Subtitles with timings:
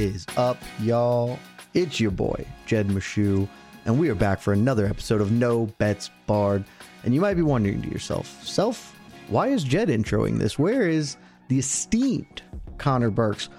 [0.00, 1.38] Is up, y'all?
[1.74, 3.46] It's your boy, Jed Meshew,
[3.84, 6.64] and we are back for another episode of No Bets Barred.
[7.04, 8.98] And you might be wondering to yourself, self,
[9.28, 10.58] why is Jed introing this?
[10.58, 12.40] Where is the esteemed
[12.78, 13.50] Conner Burks?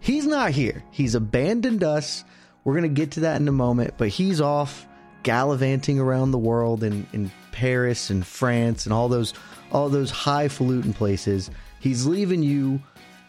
[0.00, 0.82] He's not here.
[0.92, 2.24] He's abandoned us.
[2.64, 4.86] We're going to get to that in a moment, but he's off
[5.24, 9.34] gallivanting around the world in, in Paris and France and all those
[9.72, 11.50] all those highfalutin places.
[11.80, 12.80] He's leaving you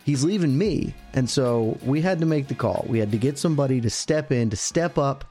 [0.07, 0.93] he's leaving me.
[1.13, 2.85] And so we had to make the call.
[2.87, 5.25] We had to get somebody to step in, to step up.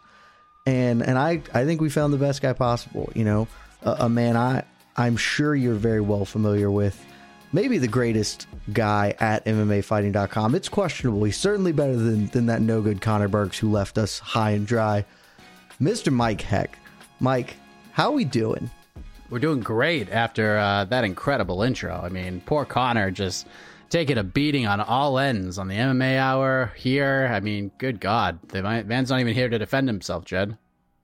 [0.67, 3.49] And and I I think we found the best guy possible, you know,
[3.83, 4.65] a, a man I
[4.97, 7.03] I'm sure you're very well familiar with.
[7.53, 10.55] Maybe the greatest guy at MMAfighting.com.
[10.55, 11.25] It's questionable.
[11.25, 14.67] He's certainly better than, than that no good Conner Burks who left us high and
[14.67, 15.07] dry.
[15.81, 16.13] Mr.
[16.13, 16.79] Mike Heck.
[17.21, 17.55] Mike,
[17.93, 18.69] how are we doing?
[19.31, 21.99] We're doing great after uh, that incredible intro.
[22.03, 23.47] I mean, poor Conner just
[23.91, 27.29] taking a beating on all ends on the MMA hour here.
[27.33, 30.57] I mean, good God, the man's not even here to defend himself, Jed.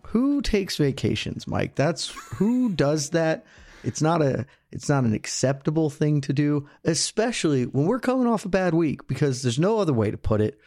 [0.04, 1.74] Who takes vacations, Mike?
[1.74, 3.46] That's who does that.
[3.84, 8.44] It's not a it's not an acceptable thing to do, especially when we're coming off
[8.44, 10.58] a bad week because there's no other way to put it.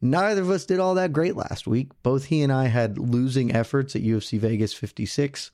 [0.00, 1.90] Neither of us did all that great last week.
[2.02, 5.50] Both he and I had losing efforts at UFC Vegas 56.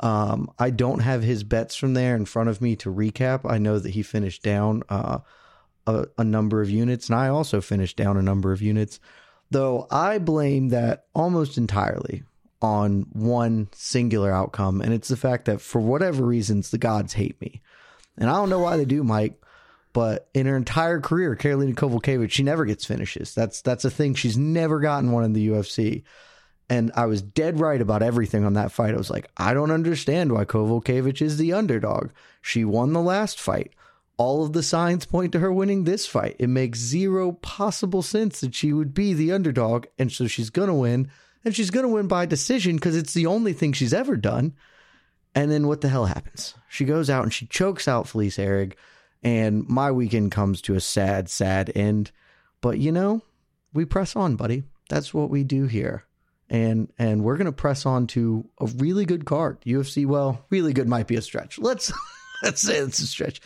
[0.00, 3.50] Um, I don't have his bets from there in front of me to recap.
[3.50, 5.18] I know that he finished down uh,
[5.86, 9.00] a, a number of units, and I also finished down a number of units.
[9.50, 12.22] Though I blame that almost entirely
[12.60, 17.40] on one singular outcome, and it's the fact that for whatever reasons, the gods hate
[17.40, 17.62] me.
[18.18, 19.40] And I don't know why they do, Mike,
[19.92, 23.34] but in her entire career, Karolina Kowalkiewicz, she never gets finishes.
[23.34, 24.14] That's that's a thing.
[24.14, 26.02] She's never gotten one in the UFC.
[26.70, 28.94] And I was dead right about everything on that fight.
[28.94, 32.10] I was like, I don't understand why Kowalkiewicz is the underdog.
[32.42, 33.72] She won the last fight.
[34.18, 36.36] All of the signs point to her winning this fight.
[36.38, 39.86] It makes zero possible sense that she would be the underdog.
[39.98, 41.10] And so she's going to win.
[41.44, 44.54] And she's going to win by decision because it's the only thing she's ever done.
[45.34, 46.54] And then what the hell happens?
[46.68, 48.74] She goes out and she chokes out Felice Herrig.
[49.22, 52.10] And my weekend comes to a sad, sad end.
[52.60, 53.22] But you know,
[53.72, 54.64] we press on, buddy.
[54.90, 56.07] That's what we do here
[56.50, 59.60] and and we're going to press on to a really good card.
[59.62, 61.58] UFC, well, really good might be a stretch.
[61.58, 61.92] Let's
[62.42, 63.40] let's say it's a stretch,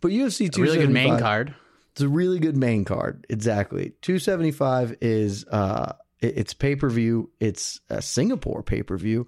[0.00, 1.54] but UFC two really good main card.
[1.92, 3.26] It's a really good main card.
[3.28, 3.92] Exactly.
[4.02, 7.30] Two seventy five is uh it's pay per view.
[7.40, 9.26] It's a Singapore pay per view.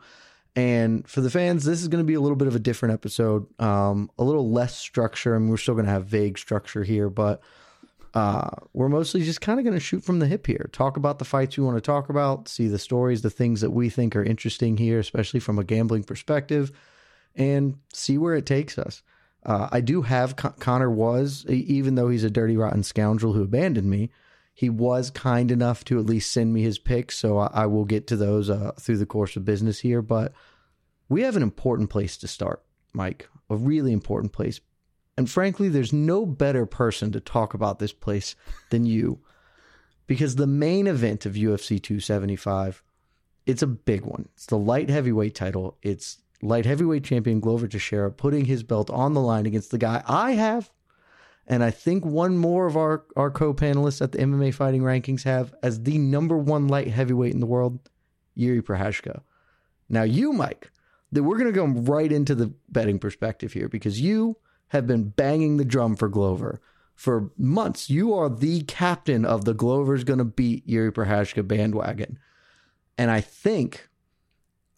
[0.57, 2.95] And for the fans, this is going to be a little bit of a different
[2.95, 5.37] episode, um, a little less structure.
[5.37, 7.41] I mean, we're still going to have vague structure here, but
[8.15, 11.19] uh, we're mostly just kind of going to shoot from the hip here, talk about
[11.19, 14.17] the fights we want to talk about, see the stories, the things that we think
[14.17, 16.73] are interesting here, especially from a gambling perspective,
[17.37, 19.03] and see where it takes us.
[19.45, 23.43] Uh, I do have Con- Conner was even though he's a dirty rotten scoundrel who
[23.43, 24.11] abandoned me.
[24.53, 27.87] He was kind enough to at least send me his picks, so I, I will
[27.87, 30.03] get to those uh, through the course of business here.
[30.03, 30.35] But
[31.09, 32.63] we have an important place to start,
[32.93, 33.29] Mike.
[33.49, 34.61] A really important place,
[35.21, 38.35] and frankly, there's no better person to talk about this place
[38.71, 39.21] than you,
[40.07, 42.83] because the main event of UFC 275,
[43.45, 44.31] it's a big one.
[44.33, 45.77] It's the light heavyweight title.
[45.83, 50.03] It's light heavyweight champion Glover Teixeira putting his belt on the line against the guy
[50.07, 50.71] I have,
[51.47, 55.25] and I think one more of our, our co panelists at the MMA fighting rankings
[55.25, 57.91] have as the number one light heavyweight in the world,
[58.35, 59.21] Yuri Prochazka.
[59.87, 60.71] Now, you, Mike,
[61.13, 64.39] that we're going to go right into the betting perspective here because you
[64.71, 66.61] have been banging the drum for Glover
[66.95, 67.89] for months.
[67.89, 72.19] You are the captain of the Glover's going to beat Yuri Prochazka bandwagon.
[72.99, 73.89] And I think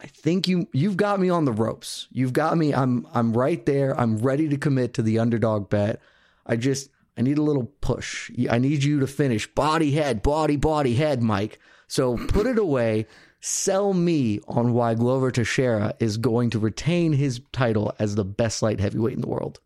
[0.00, 2.09] I think you you've got me on the ropes.
[2.11, 2.73] You've got me.
[2.73, 3.99] I'm I'm right there.
[3.99, 6.00] I'm ready to commit to the underdog bet.
[6.47, 8.31] I just I need a little push.
[8.50, 11.59] I need you to finish body head, body body head, Mike.
[11.87, 13.06] So put it away.
[13.41, 18.62] Sell me on why Glover Teixeira is going to retain his title as the best
[18.62, 19.61] light heavyweight in the world.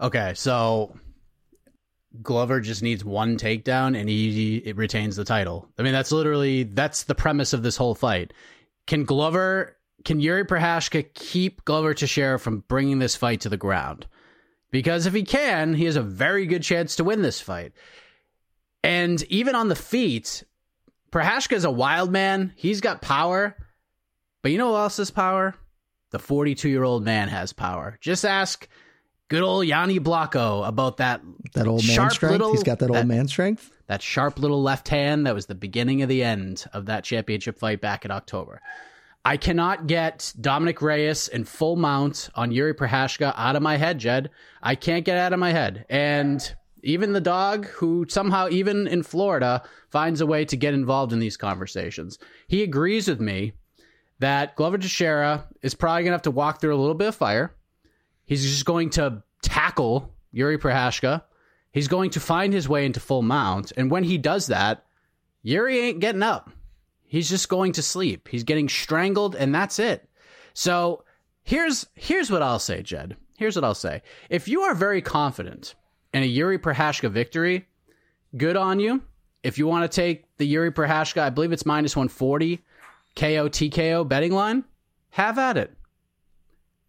[0.00, 0.96] Okay, so
[2.22, 5.68] Glover just needs one takedown and he it retains the title.
[5.78, 8.32] I mean, that's literally that's the premise of this whole fight.
[8.86, 14.06] Can Glover, can Yuri Prochazka keep Glover Teixeira from bringing this fight to the ground?
[14.70, 17.72] Because if he can, he has a very good chance to win this fight.
[18.84, 20.44] And even on the feet,
[21.10, 22.52] Prochazka is a wild man.
[22.56, 23.56] He's got power.
[24.42, 25.54] But you know who else has power?
[26.10, 27.98] The 42 year old man has power.
[28.00, 28.68] Just ask
[29.28, 31.20] good old Yanni Blocko about that.
[31.54, 32.32] That old man strength.
[32.32, 35.46] Little, He's got that, that old man strength that sharp little left hand that was
[35.46, 38.60] the beginning of the end of that championship fight back in October.
[39.24, 43.98] I cannot get Dominic Reyes in full mount on Yuri Prochazka out of my head,
[43.98, 44.30] Jed.
[44.62, 45.84] I can't get out of my head.
[45.88, 51.12] And even the dog, who somehow, even in Florida, finds a way to get involved
[51.12, 53.52] in these conversations, he agrees with me
[54.20, 57.16] that Glover Teixeira is probably going to have to walk through a little bit of
[57.16, 57.54] fire.
[58.28, 61.22] He's just going to tackle Yuri Prochazka
[61.78, 63.72] He's going to find his way into full mount.
[63.76, 64.84] And when he does that,
[65.42, 66.50] Yuri ain't getting up.
[67.06, 68.28] He's just going to sleep.
[68.28, 70.08] He's getting strangled, and that's it.
[70.54, 71.04] So
[71.42, 73.16] here's here's what I'll say, Jed.
[73.38, 74.02] Here's what I'll say.
[74.28, 75.74] If you are very confident
[76.12, 77.66] in a Yuri Prochazka victory,
[78.36, 79.02] good on you.
[79.42, 82.56] If you want to take the Yuri Prochazka, I believe it's minus 140
[83.14, 84.64] KO TKO betting line,
[85.10, 85.72] have at it.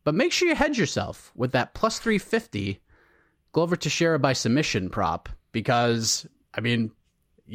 [0.09, 2.81] But make sure you hedge yourself with that plus 350
[3.51, 6.89] Glover Teixeira by submission prop because, I mean,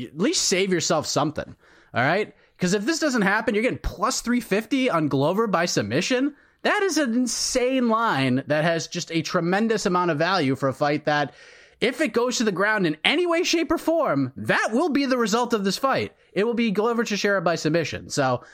[0.01, 1.57] at least save yourself something.
[1.93, 2.33] All right.
[2.57, 6.37] Because if this doesn't happen, you're getting plus 350 on Glover by submission.
[6.63, 10.73] That is an insane line that has just a tremendous amount of value for a
[10.73, 11.35] fight that,
[11.81, 15.07] if it goes to the ground in any way, shape, or form, that will be
[15.07, 16.15] the result of this fight.
[16.33, 18.11] It will be Glover Teixeira by submission.
[18.11, 18.45] So,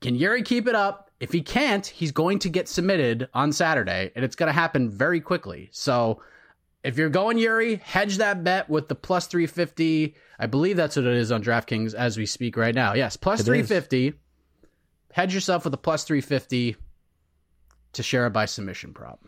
[0.00, 1.10] can Yuri keep it up?
[1.24, 4.90] If he can't, he's going to get submitted on Saturday, and it's going to happen
[4.90, 5.70] very quickly.
[5.72, 6.20] So,
[6.82, 10.14] if you're going Yuri, hedge that bet with the plus 350.
[10.38, 12.92] I believe that's what it is on DraftKings as we speak right now.
[12.92, 14.08] Yes, plus 350.
[14.08, 14.14] Is.
[15.12, 16.76] Hedge yourself with a plus 350
[17.94, 19.24] Teixeira by submission prop.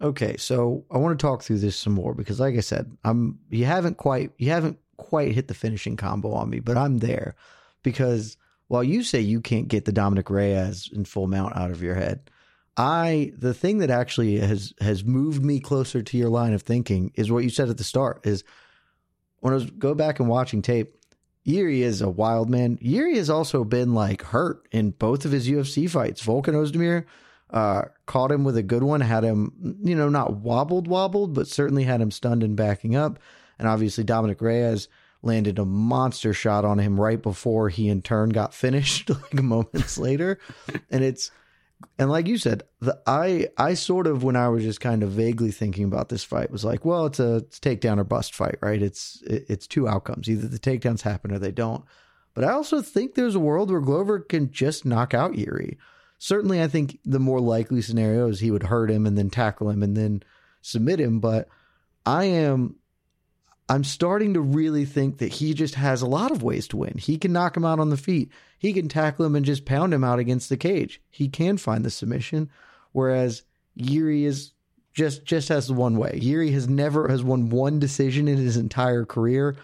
[0.00, 3.40] Okay, so I want to talk through this some more because like I said, I'm
[3.50, 7.34] you haven't quite you haven't quite hit the finishing combo on me, but I'm there
[7.82, 8.36] because
[8.68, 11.94] while you say you can't get the Dominic Reyes in full mount out of your
[11.94, 12.30] head,
[12.76, 17.12] I the thing that actually has has moved me closer to your line of thinking
[17.14, 18.42] is what you said at the start is
[19.40, 20.96] when I was go back and watching tape,
[21.44, 22.78] Yuri is a wild man.
[22.80, 26.24] Yuri has also been like hurt in both of his UFC fights.
[26.24, 27.04] Volkan Ozdemir
[27.50, 31.46] uh, caught him with a good one, had him, you know, not wobbled, wobbled, but
[31.46, 33.18] certainly had him stunned and backing up.
[33.58, 34.88] And obviously Dominic Reyes
[35.24, 39.98] landed a monster shot on him right before he in turn got finished like moments
[39.98, 40.38] later.
[40.90, 41.30] And it's
[41.98, 45.10] and like you said, the I I sort of when I was just kind of
[45.10, 48.56] vaguely thinking about this fight was like, well, it's a it's takedown or bust fight,
[48.60, 48.82] right?
[48.82, 51.84] It's it, it's two outcomes: either the takedowns happen or they don't.
[52.34, 55.78] But I also think there's a world where Glover can just knock out Yuri.
[56.18, 59.70] Certainly, I think the more likely scenario is he would hurt him and then tackle
[59.70, 60.22] him and then
[60.62, 61.20] submit him.
[61.20, 61.48] But
[62.04, 62.76] I am
[63.68, 66.98] I'm starting to really think that he just has a lot of ways to win.
[66.98, 68.30] He can knock him out on the feet.
[68.58, 71.00] He can tackle him and just pound him out against the cage.
[71.10, 72.50] He can find the submission,
[72.92, 73.42] whereas
[73.74, 74.52] Yuri is
[74.92, 76.18] just just has the one way.
[76.20, 79.56] Yuri has never has won one decision in his entire career.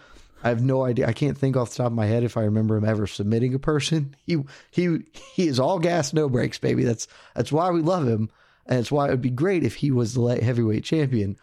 [0.43, 1.07] I have no idea.
[1.07, 3.53] I can't think off the top of my head if I remember him ever submitting
[3.53, 4.15] a person.
[4.25, 4.37] He
[4.71, 4.99] he
[5.33, 6.83] he is all gas, no brakes, baby.
[6.83, 8.29] That's that's why we love him.
[8.65, 11.37] And it's why it would be great if he was the light heavyweight champion.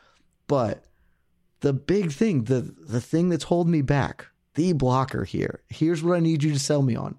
[0.46, 0.84] But
[1.60, 5.62] the big thing, the the thing that's holding me back, the blocker here.
[5.68, 7.16] Here's what I need you to sell me on.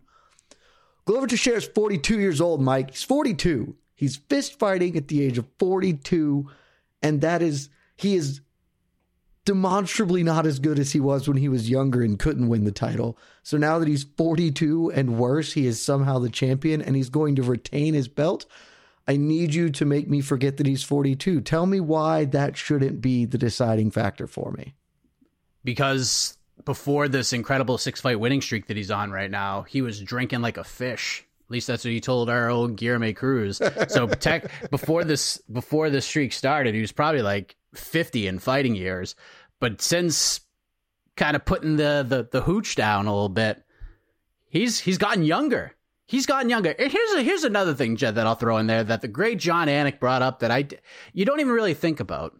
[1.05, 2.91] Glover Teixeira is 42 years old, Mike.
[2.91, 3.75] He's 42.
[3.96, 6.50] He's fist fighting at the age of 42,
[7.01, 8.41] and that is he is
[9.50, 12.72] demonstrably not as good as he was when he was younger and couldn't win the
[12.72, 13.17] title.
[13.41, 17.36] So now that he's 42 and worse, he is somehow the champion and he's going
[17.36, 18.46] to retain his belt.
[19.10, 21.42] I need you to make me forget that he's 42.
[21.42, 24.75] Tell me why that shouldn't be the deciding factor for me.
[25.63, 30.00] Because before this incredible six fight winning streak that he's on right now, he was
[30.00, 31.25] drinking like a fish.
[31.48, 33.60] At least that's what he told our old Guilherme Cruz.
[33.88, 38.75] So tech before this before this streak started, he was probably like 50 in fighting
[38.75, 39.16] years.
[39.60, 40.42] But since
[41.18, 43.63] kind of putting the, the, the hooch down a little bit,
[44.50, 45.74] he's he's gotten younger.
[46.10, 46.72] He's gotten younger.
[46.72, 49.38] And here's a, here's another thing, Jed, that I'll throw in there that the great
[49.38, 50.68] Jon Anik brought up that I
[51.13, 52.36] you don't even really think about.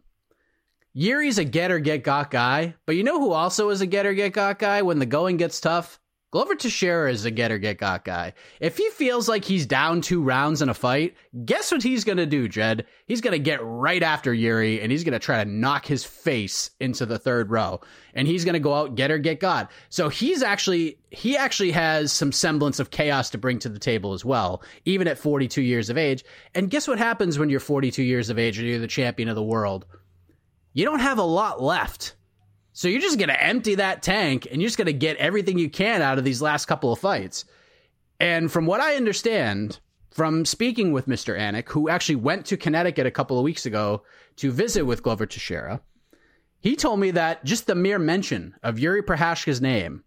[0.92, 4.08] Yuri's a get or get got guy, but you know who also is a get
[4.08, 6.00] or get got guy when the going gets tough?
[6.32, 8.34] Glover Teixeira is a get or get got guy.
[8.60, 12.28] If he feels like he's down two rounds in a fight, guess what he's to
[12.28, 12.86] do, Jed?
[13.08, 17.08] He's to get right after Yuri and he's to try to knock his face into
[17.08, 17.82] the third row.
[18.14, 19.72] And he's to go out, get or get got.
[19.90, 24.14] So he's actually, he actually has some semblance of chaos to bring to the table
[24.14, 26.24] as well, even at 42 years of age.
[26.54, 29.36] And guess what happens when you're 42 years of age and you're the champion of
[29.36, 29.88] the world?
[30.74, 32.14] You don't have a lot left
[32.80, 35.60] so you're just going to empty that tank and you're just going to get everything
[35.60, 37.44] you can out of these last couple of fights.
[38.22, 39.82] And from what I understand
[40.12, 41.38] from speaking with Mr.
[41.38, 44.04] Anik, who actually went to Connecticut a couple of weeks ago
[44.38, 45.82] to visit with Glover Teixeira,
[46.62, 50.06] he told me that just the mere mention of Yuri Prochazka's name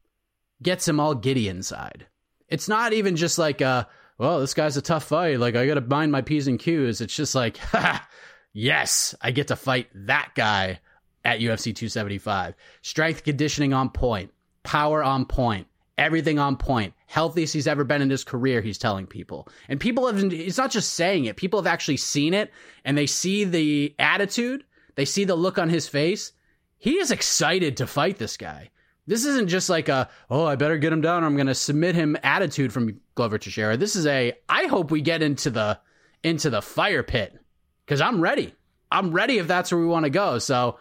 [0.63, 2.07] gets him all giddy inside.
[2.49, 3.85] It's not even just like, uh,
[4.17, 5.39] well, this guy's a tough fight.
[5.39, 7.03] Like, I got to mind my P's and Q's.
[7.03, 7.61] It's just like,
[8.55, 10.81] yes, I get to fight that guy
[11.25, 12.55] at UFC 275.
[12.83, 14.31] Strength conditioning on point,
[14.63, 15.67] power on point,
[15.99, 16.95] everything on point.
[17.07, 19.49] Healthiest he's ever been in his career, he's telling people.
[19.69, 22.51] And people have, it's not just saying it, people have actually seen it
[22.85, 24.65] and they see the attitude,
[24.95, 26.33] they see the look on his face.
[26.79, 28.71] He is excited to fight this guy.
[29.07, 31.55] This isn't just like a, oh, I better get him down or I'm going to
[31.55, 33.77] submit him attitude from Glover Teixeira.
[33.77, 35.79] This is a, I hope we get into the,
[36.23, 37.37] into the fire pit
[37.85, 38.55] because I'm ready.
[38.91, 40.39] I'm ready if that's where we want to go.
[40.39, 40.79] So,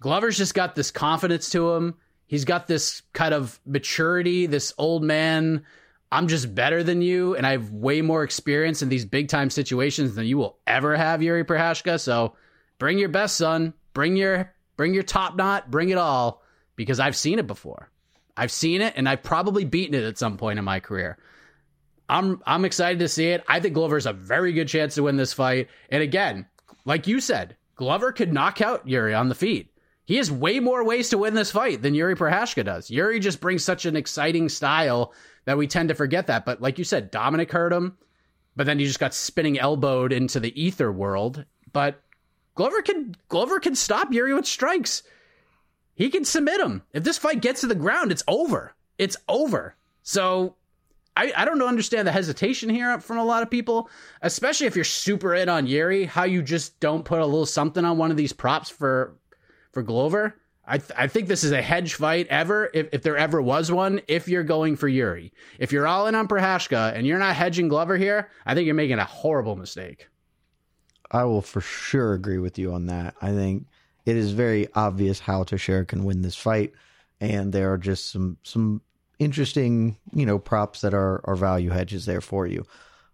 [0.00, 1.94] Glover's just got this confidence to him.
[2.26, 5.64] He's got this kind of maturity, this old man.
[6.12, 9.50] I'm just better than you, and I have way more experience in these big time
[9.50, 12.00] situations than you will ever have, Yuri Prochazka.
[12.00, 12.34] So
[12.78, 13.74] bring your best, son.
[13.92, 15.70] Bring your bring your top knot.
[15.70, 16.42] Bring it all,
[16.76, 17.90] because I've seen it before.
[18.36, 21.18] I've seen it, and I've probably beaten it at some point in my career.
[22.08, 23.44] I'm I'm excited to see it.
[23.48, 25.68] I think Glover's a very good chance to win this fight.
[25.90, 26.46] And again,
[26.84, 29.72] like you said, Glover could knock out Yuri on the feet.
[30.08, 32.88] He has way more ways to win this fight than Yuri Prochazka does.
[32.88, 35.12] Yuri just brings such an exciting style
[35.44, 36.46] that we tend to forget that.
[36.46, 37.98] But like you said, Dominic hurt him,
[38.56, 41.44] but then he just got spinning elbowed into the ether world.
[41.74, 42.00] But
[42.54, 45.02] Glover can Glover can stop Yuri with strikes.
[45.94, 46.84] He can submit him.
[46.94, 48.74] If this fight gets to the ground, it's over.
[48.96, 49.76] It's over.
[50.04, 50.56] So
[51.18, 53.90] I, I don't understand the hesitation here from a lot of people,
[54.22, 57.84] especially if you're super in on Yuri, how you just don't put a little something
[57.84, 59.14] on one of these props for
[59.72, 60.34] for Glover.
[60.66, 63.72] I, th- I think this is a hedge fight ever, if, if there ever was
[63.72, 65.32] one, if you're going for Yuri.
[65.58, 68.74] If you're all in on Prochazka and you're not hedging Glover here, I think you're
[68.74, 70.08] making a horrible mistake.
[71.10, 73.14] I will for sure agree with you on that.
[73.22, 73.66] I think
[74.04, 76.72] it is very obvious how Teixeira can win this fight,
[77.20, 78.82] and there are just some some
[79.18, 82.66] interesting, you know, props that are are value hedges there for you.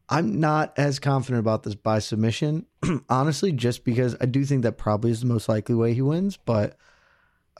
[0.09, 2.67] I'm not as confident about this by submission,
[3.09, 6.37] honestly, just because I do think that probably is the most likely way he wins.
[6.37, 6.77] But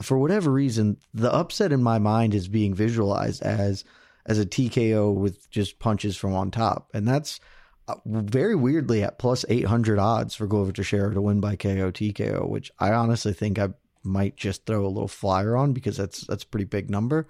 [0.01, 3.83] for whatever reason, the upset in my mind is being visualized as
[4.27, 7.39] as a TKO with just punches from on top, and that's
[7.87, 12.47] uh, very weirdly at plus 800 odds for Glover Teixeira to win by KO TKO,
[12.47, 13.69] which I honestly think I
[14.03, 17.27] might just throw a little flyer on because that's that's a pretty big number.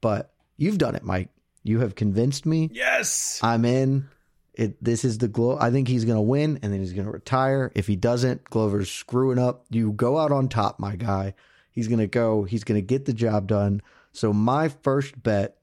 [0.00, 1.30] But you've done it, Mike.
[1.62, 2.70] You have convinced me.
[2.72, 4.08] Yes, I'm in.
[4.56, 5.58] It this is the glow.
[5.60, 7.70] I think he's going to win, and then he's going to retire.
[7.74, 9.66] If he doesn't, Glover's screwing up.
[9.70, 11.34] You go out on top, my guy.
[11.70, 12.44] He's going to go.
[12.44, 13.82] He's going to get the job done.
[14.12, 15.58] So my first bet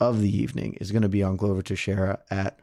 [0.00, 2.58] of the evening is going to be on Glover Teixeira at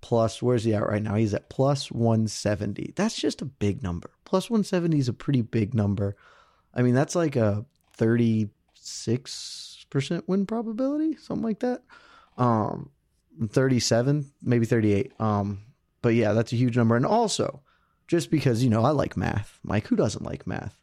[0.00, 0.40] plus.
[0.40, 1.14] Where's he at right now?
[1.14, 2.94] He's at plus one seventy.
[2.96, 4.10] That's just a big number.
[4.24, 6.16] Plus one seventy is a pretty big number.
[6.74, 11.82] I mean, that's like a thirty six percent win probability, something like that.
[12.38, 12.88] Um,
[13.48, 15.12] 37, maybe 38.
[15.20, 15.62] Um,
[16.00, 16.96] but yeah, that's a huge number.
[16.96, 17.62] And also,
[18.08, 19.58] just because, you know, I like math.
[19.62, 20.76] Mike, who doesn't like math?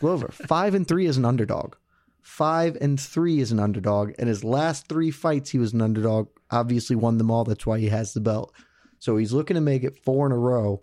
[0.00, 1.74] Glover, five and three is an underdog.
[2.20, 4.12] Five and three is an underdog.
[4.18, 6.28] And his last three fights, he was an underdog.
[6.50, 7.44] Obviously, won them all.
[7.44, 8.52] That's why he has the belt.
[8.98, 10.82] So he's looking to make it four in a row.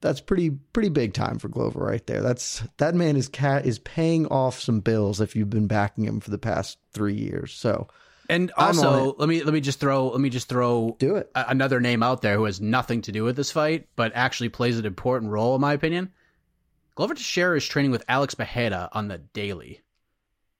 [0.00, 2.20] That's pretty pretty big time for Glover right there.
[2.20, 6.20] That's that man is cat is paying off some bills if you've been backing him
[6.20, 7.52] for the past three years.
[7.52, 7.88] So
[8.28, 11.30] And also, let me let me just throw let me just throw do it.
[11.34, 14.50] a- another name out there who has nothing to do with this fight, but actually
[14.50, 16.12] plays an important role in my opinion.
[16.94, 19.80] Glover Teixeira is training with Alex Pereira on the daily.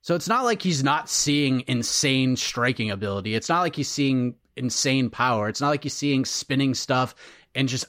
[0.00, 3.34] So it's not like he's not seeing insane striking ability.
[3.34, 5.48] It's not like he's seeing insane power.
[5.48, 7.14] It's not like he's seeing spinning stuff
[7.54, 7.84] and just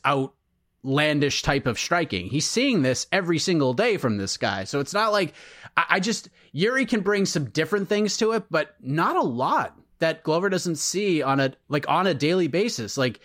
[0.85, 2.27] outlandish type of striking.
[2.27, 4.63] He's seeing this every single day from this guy.
[4.63, 5.33] So it's not like
[5.75, 9.77] I, I just Yuri can bring some different things to it, but not a lot
[9.99, 12.97] that Glover doesn't see on a like on a daily basis.
[12.97, 13.19] Like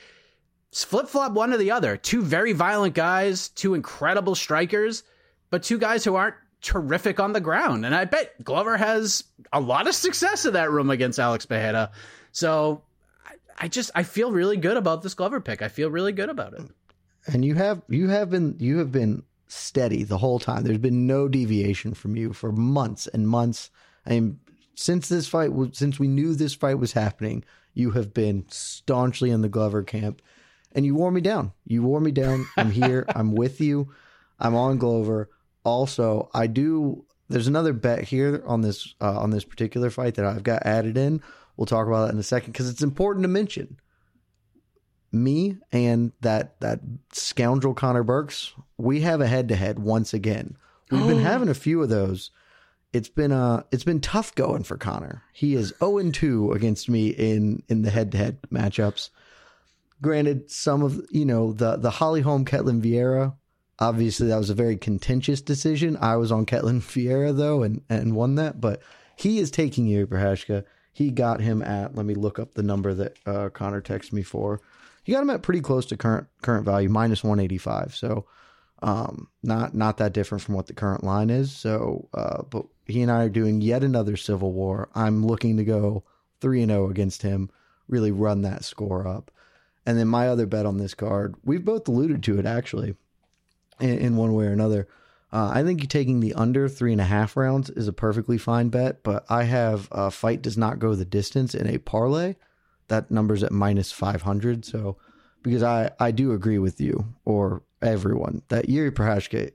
[0.72, 1.96] flip flop one or the other.
[1.96, 5.04] Two very violent guys, two incredible strikers,
[5.50, 7.86] but two guys who aren't terrific on the ground.
[7.86, 11.92] And I bet Glover has a lot of success in that room against Alex Pereira.
[12.32, 12.82] So
[13.24, 15.62] I, I just I feel really good about this Glover pick.
[15.62, 16.62] I feel really good about it.
[17.26, 20.64] And you have you have been you have been steady the whole time.
[20.64, 23.70] There's been no deviation from you for months and months.
[24.06, 24.40] I mean,
[24.74, 29.42] since this fight since we knew this fight was happening, you have been staunchly in
[29.42, 30.22] the Glover camp,
[30.72, 31.52] and you wore me down.
[31.66, 32.46] You wore me down.
[32.56, 33.04] I'm here.
[33.14, 33.92] I'm with you.
[34.38, 35.30] I'm on Glover.
[35.64, 37.04] Also, I do.
[37.28, 40.98] There's another bet here on this uh, on this particular fight that I've got added
[40.98, 41.22] in.
[41.56, 43.78] We'll talk about that in a second because it's important to mention
[45.14, 46.80] me and that that
[47.12, 50.56] scoundrel Conner Burks, we have a head to head once again.
[50.90, 52.30] We've been having a few of those.
[52.92, 55.22] It's been uh it's been tough going for Conner.
[55.32, 59.10] He is 0 and 2 against me in in the head to head matchups.
[60.02, 63.34] Granted, some of you know the the Holly Holm Ketlen Vieira.
[63.80, 65.96] Obviously, that was a very contentious decision.
[66.00, 68.60] I was on Ketlen Vieira though, and and won that.
[68.60, 68.82] But
[69.16, 70.64] he is taking Yuri Prochazka.
[70.92, 71.96] He got him at.
[71.96, 74.60] Let me look up the number that uh, Conner texted me for.
[75.04, 77.94] He got him at pretty close to current current value, minus one eighty five.
[77.94, 78.26] So,
[78.82, 81.52] um, not not that different from what the current line is.
[81.52, 84.88] So, uh, but he and I are doing yet another civil war.
[84.94, 86.04] I'm looking to go
[86.40, 87.50] three and zero against him.
[87.86, 89.30] Really run that score up.
[89.86, 92.94] And then my other bet on this card, we've both alluded to it actually,
[93.78, 94.88] in, in one way or another.
[95.30, 98.70] Uh, I think taking the under three and a half rounds is a perfectly fine
[98.70, 102.36] bet, but I have uh, fight does not go the distance in a parlay.
[102.88, 104.64] That number's at minus 500.
[104.64, 104.96] So,
[105.42, 109.50] because I, I do agree with you or everyone that Yuri Prochazka,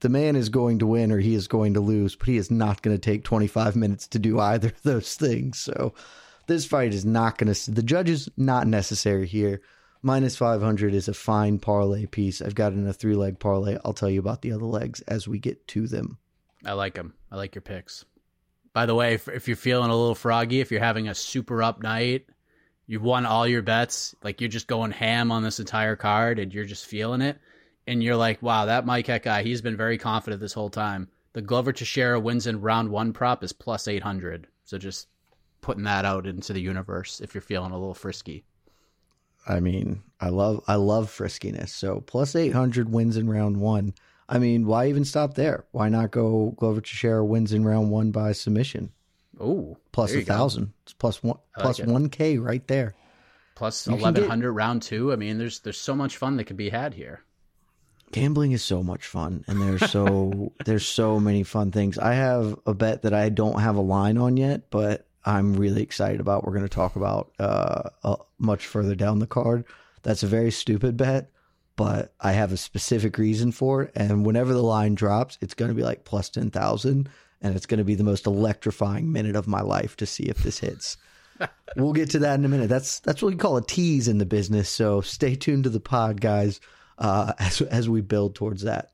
[0.00, 2.50] the man is going to win or he is going to lose, but he is
[2.50, 5.58] not going to take 25 minutes to do either of those things.
[5.58, 5.94] So,
[6.46, 9.62] this fight is not going to, the judge is not necessary here.
[10.02, 12.42] Minus 500 is a fine parlay piece.
[12.42, 13.78] I've got in a three leg parlay.
[13.84, 16.18] I'll tell you about the other legs as we get to them.
[16.64, 17.14] I like them.
[17.32, 18.04] I like your picks.
[18.74, 21.62] By the way, if, if you're feeling a little froggy, if you're having a super
[21.62, 22.26] up night,
[22.86, 26.52] you've won all your bets, like you're just going ham on this entire card and
[26.52, 27.38] you're just feeling it,
[27.86, 31.08] and you're like, wow, that Mike Heck guy, he's been very confident this whole time.
[31.32, 34.46] The Glover Teixeira wins in round one prop is plus 800.
[34.64, 35.08] So just
[35.60, 38.44] putting that out into the universe if you're feeling a little frisky.
[39.46, 41.68] I mean, I love I love friskiness.
[41.68, 43.94] So plus eight hundred wins in round one.
[44.28, 45.64] I mean, why even stop there?
[45.72, 48.92] Why not go Glover Teixeira wins in round one by submission?
[49.40, 50.24] Oh, Plus a go.
[50.24, 50.72] thousand.
[50.82, 52.94] It's plus one like one K right there.
[53.54, 55.12] Plus eleven hundred round two.
[55.12, 57.22] I mean, there's there's so much fun that can be had here.
[58.12, 61.98] Gambling is so much fun and there's so there's so many fun things.
[61.98, 65.82] I have a bet that I don't have a line on yet, but I'm really
[65.82, 66.44] excited about.
[66.44, 69.64] We're going to talk about uh, uh much further down the card.
[70.02, 71.30] That's a very stupid bet,
[71.76, 75.70] but I have a specific reason for it and whenever the line drops, it's going
[75.70, 77.08] to be like plus 10,000
[77.44, 80.38] and it's going to be the most electrifying minute of my life to see if
[80.38, 80.96] this hits.
[81.76, 82.68] we'll get to that in a minute.
[82.68, 84.68] That's that's what we call a tease in the business.
[84.68, 86.60] So stay tuned to the pod, guys,
[86.98, 88.90] uh, as as we build towards that.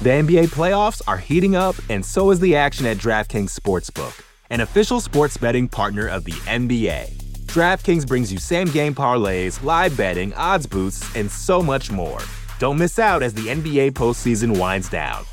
[0.00, 4.60] The NBA playoffs are heating up, and so is the action at DraftKings Sportsbook, an
[4.60, 7.10] official sports betting partner of the NBA.
[7.46, 12.20] DraftKings brings you same game parlays, live betting, odds boosts, and so much more.
[12.60, 15.24] Don't miss out as the NBA postseason winds down.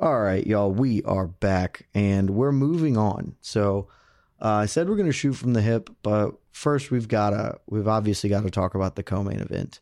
[0.00, 3.36] All right, y'all, we are back and we're moving on.
[3.42, 3.88] So
[4.40, 7.60] uh, I said we're going to shoot from the hip, but first we've got to
[7.66, 9.80] we've obviously got to talk about the co-main event.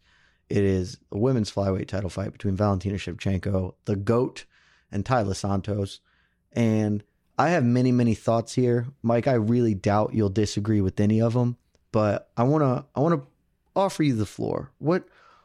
[0.51, 4.45] It is a women's flyweight title fight between Valentina Shevchenko, the GOAT,
[4.91, 6.01] and Taila Santos.
[6.53, 7.05] And
[7.39, 9.29] I have many, many thoughts here, Mike.
[9.29, 11.59] I really doubt you'll disagree with any of them,
[11.93, 13.29] but I want to I want to
[13.77, 14.73] offer you the floor.
[14.79, 15.05] What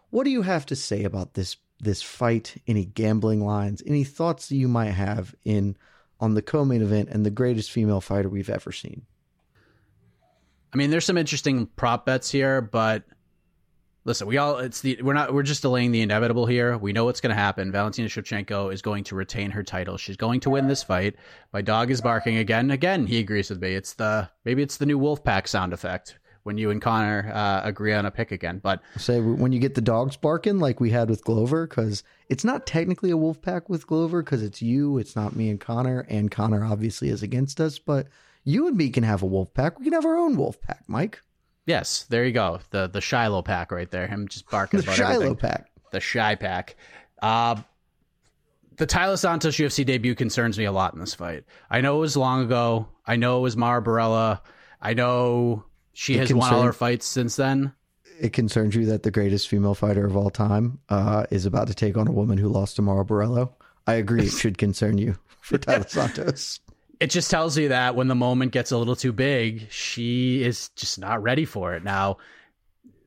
[0.09, 2.55] what do you have to say about this this fight?
[2.67, 3.81] Any gambling lines?
[3.85, 5.77] Any thoughts that you might have in
[6.19, 9.05] on the co-main event and the greatest female fighter we've ever seen?
[10.73, 13.03] I mean, there's some interesting prop bets here, but
[14.05, 16.77] listen, we all it's the we're not we're just delaying the inevitable here.
[16.77, 17.71] We know what's going to happen.
[17.71, 19.97] Valentina Shevchenko is going to retain her title.
[19.97, 21.15] She's going to win this fight.
[21.51, 22.71] My dog is barking again.
[22.71, 23.75] Again, he agrees with me.
[23.75, 27.93] It's the maybe it's the new Wolfpack sound effect when you and Conner uh, agree
[27.93, 28.59] on a pick again.
[28.61, 32.43] But say when you get the dogs barking like we had with Glover, because it's
[32.43, 36.05] not technically a wolf pack with Glover because it's you, it's not me and Conner,
[36.09, 37.79] and Conner obviously is against us.
[37.79, 38.07] But
[38.43, 39.79] you and me can have a wolf pack.
[39.79, 41.21] We can have our own wolf pack, Mike.
[41.65, 42.59] Yes, there you go.
[42.71, 44.07] The the Shiloh pack right there.
[44.07, 45.35] Him just barking the about Shiloh everything.
[45.37, 45.69] pack.
[45.91, 46.75] The Shy pack.
[47.21, 47.55] Uh,
[48.75, 51.45] the Taila Santos UFC debut concerns me a lot in this fight.
[51.69, 52.87] I know it was long ago.
[53.05, 54.41] I know it was Mara Borella.
[54.81, 57.73] I know she It has won all her fights since then.
[58.19, 61.73] It concerns you that the greatest female fighter of all time uh, is about to
[61.73, 63.49] take on a woman who lost to Mara Borella.
[63.87, 64.25] I agree.
[64.25, 66.59] It should concern you for Taila Santos.
[66.99, 70.69] It just tells you that when the moment gets a little too big, she is
[70.69, 71.83] just not ready for it.
[71.83, 72.17] Now,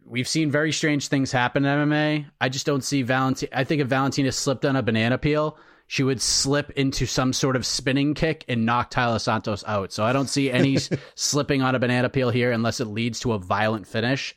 [0.04, 2.26] we've seen very strange things happen in MMA.
[2.40, 3.50] I just don't see Valentina.
[3.54, 7.56] I think if Valentina slipped on a banana peel, she would slip into some sort
[7.56, 9.92] of spinning kick and knock Taila Santos out.
[9.92, 10.78] So I don't see any
[11.14, 14.34] slipping on a banana peel here unless it leads to a violent finish.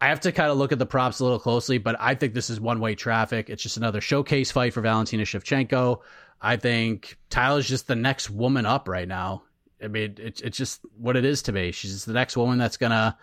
[0.00, 2.32] I have to kind of look at the props a little closely, but I think
[2.32, 3.50] this is one way traffic.
[3.50, 6.00] It's just another showcase fight for Valentina Shevchenko.
[6.40, 9.42] I think Taila's just the next woman up right now.
[9.82, 11.72] I mean, it's it's just what it is to me.
[11.72, 13.18] She's just the next woman that's gonna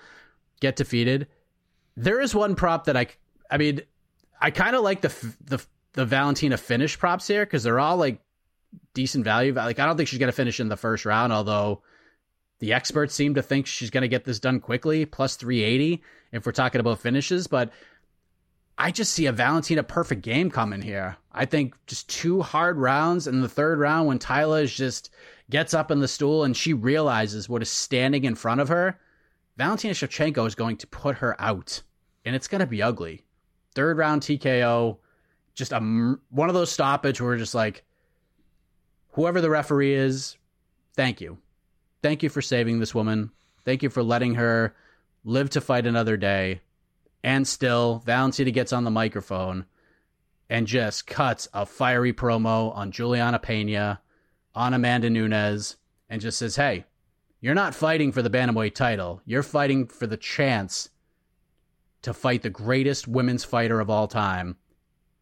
[0.60, 1.28] get defeated.
[1.98, 3.08] There is one prop that I,
[3.50, 3.82] I mean,
[4.40, 5.14] I kind of like the
[5.46, 8.22] the the Valentina finish props here because they're all like
[8.94, 9.54] decent value.
[9.54, 11.82] Like I don't think she's gonna finish in the first round, although
[12.60, 16.46] the experts seem to think she's gonna get this done quickly, plus three eighty if
[16.46, 17.48] we're talking about finishes.
[17.48, 17.72] But
[18.78, 21.16] I just see a Valentina perfect game coming here.
[21.32, 25.12] I think just two hard rounds in the third round when Taila just
[25.50, 29.00] gets up in the stool and she realizes what is standing in front of her.
[29.58, 31.82] Valentina Shevchenko is going to put her out,
[32.26, 33.24] and it's going to be ugly.
[33.74, 34.98] Third round TKO,
[35.56, 37.84] just a one of those stoppage where just like,
[39.14, 40.38] whoever the referee is,
[40.94, 41.38] thank you,
[42.04, 43.32] thank you for saving this woman.
[43.64, 44.76] Thank you for letting her
[45.24, 46.62] live to fight another day.
[47.24, 49.66] And still, Valentina gets on the microphone
[50.50, 54.00] and just cuts a fiery promo on Juliana Pena,
[54.54, 56.86] on Amanda Nunes, and just says, Hey,
[57.42, 59.22] you're not fighting for the Bantamweight title.
[59.26, 60.90] You're fighting for the chance
[62.04, 64.58] to fight the greatest women's fighter of all time,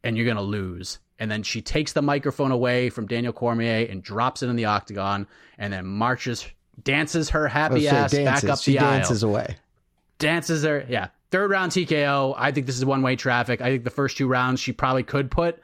[0.03, 0.99] and you're going to lose.
[1.19, 4.65] and then she takes the microphone away from Daniel Cormier and drops it in the
[4.65, 6.45] octagon, and then marches,
[6.83, 8.25] dances her oh, happy ass dances.
[8.25, 9.29] back up she the dances aisle.
[9.29, 9.55] away.
[10.19, 11.07] Dances her, yeah.
[11.31, 12.35] Third round TKO.
[12.37, 13.61] I think this is one way traffic.
[13.61, 15.59] I think the first two rounds she probably could put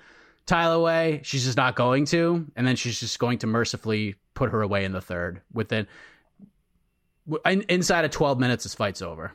[0.48, 1.22] Taila away.
[1.24, 4.86] She's just not going to, and then she's just going to mercifully put her away
[4.86, 5.42] in the third.
[5.54, 5.88] Within
[7.46, 9.34] inside of twelve minutes, this fight's over.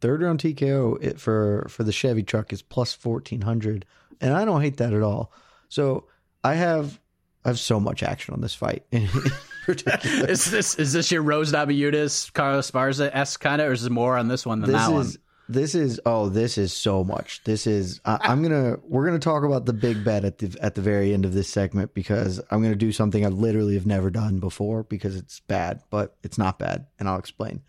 [0.00, 3.86] Third round TKO it for for the Chevy truck is plus fourteen hundred,
[4.20, 5.32] and I don't hate that at all.
[5.68, 6.06] So
[6.42, 7.00] I have
[7.44, 8.84] I have so much action on this fight.
[8.92, 14.16] is this is this your Rose Namajunas, Carla Esparza kind of, or is it more
[14.16, 15.16] on this one than this that is, one?
[15.48, 17.44] This is oh, this is so much.
[17.44, 20.74] This is I, am gonna we're gonna talk about the big bet at the at
[20.74, 24.10] the very end of this segment because I'm gonna do something I literally have never
[24.10, 27.62] done before because it's bad, but it's not bad, and I'll explain.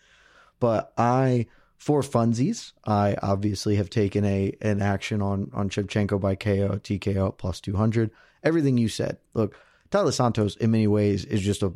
[0.61, 6.35] But I for funsies, I obviously have taken a an action on on Shevchenko by
[6.35, 8.11] KO, TKO plus 200.
[8.43, 9.17] Everything you said.
[9.33, 9.55] Look,
[9.91, 11.73] Taila Santos in many ways is just a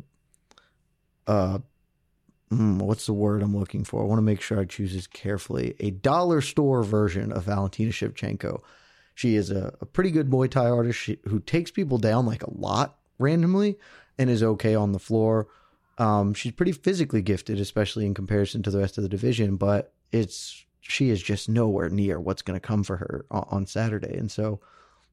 [1.26, 1.58] uh
[2.52, 4.02] mm, what's the word I'm looking for?
[4.02, 5.74] I want to make sure I choose this carefully.
[5.80, 8.62] A dollar store version of Valentina Shevchenko.
[9.14, 12.42] She is a, a pretty good Muay Thai artist she, who takes people down like
[12.42, 13.78] a lot randomly
[14.18, 15.48] and is okay on the floor.
[16.00, 19.92] Um, she's pretty physically gifted, especially in comparison to the rest of the division, but
[20.10, 24.16] it's she is just nowhere near what's going to come for her on, on Saturday.
[24.16, 24.60] And so,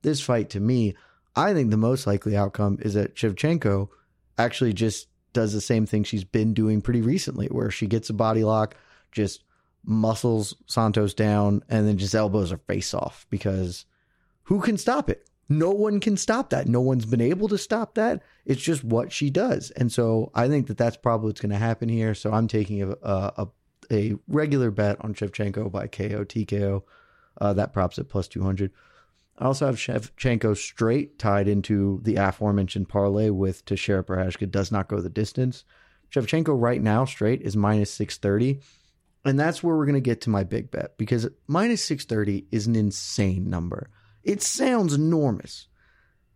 [0.01, 0.95] this fight to me,
[1.35, 3.89] I think the most likely outcome is that Shevchenko
[4.37, 8.13] actually just does the same thing she's been doing pretty recently, where she gets a
[8.13, 8.75] body lock,
[9.11, 9.43] just
[9.83, 13.85] muscles Santos down, and then just elbows her face off because
[14.43, 15.27] who can stop it?
[15.49, 16.67] No one can stop that.
[16.67, 18.21] No one's been able to stop that.
[18.45, 19.71] It's just what she does.
[19.71, 22.13] And so I think that that's probably what's going to happen here.
[22.13, 23.47] So I'm taking a, a,
[23.91, 26.83] a regular bet on Shevchenko by KO, TKO.
[27.39, 28.71] Uh, that props at plus 200.
[29.37, 34.87] I also have Shevchenko straight tied into the aforementioned parlay with Teixeira Prochazka does not
[34.87, 35.63] go the distance.
[36.11, 38.61] Shevchenko right now straight is minus 630.
[39.23, 42.65] And that's where we're going to get to my big bet because minus 630 is
[42.65, 43.89] an insane number.
[44.27, 45.67] It sounds enormous.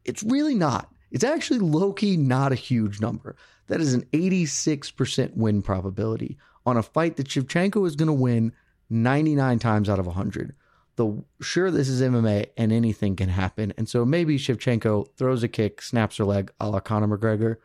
[0.05, 0.89] It's really not.
[1.11, 3.35] It's actually low key not a huge number.
[3.67, 8.53] That is an 86% win probability on a fight that Shevchenko is going to win
[8.89, 10.55] 99 times out of 100.
[10.95, 13.73] The sure this is MMA and anything can happen.
[13.77, 17.57] And so maybe Shevchenko throws a kick, snaps her leg a la Conor McGregor.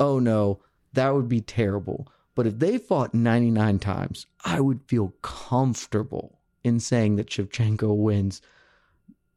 [0.00, 0.60] Oh no,
[0.94, 2.10] that would be terrible.
[2.34, 8.42] But if they fought 99 times, I would feel comfortable in saying that Shevchenko wins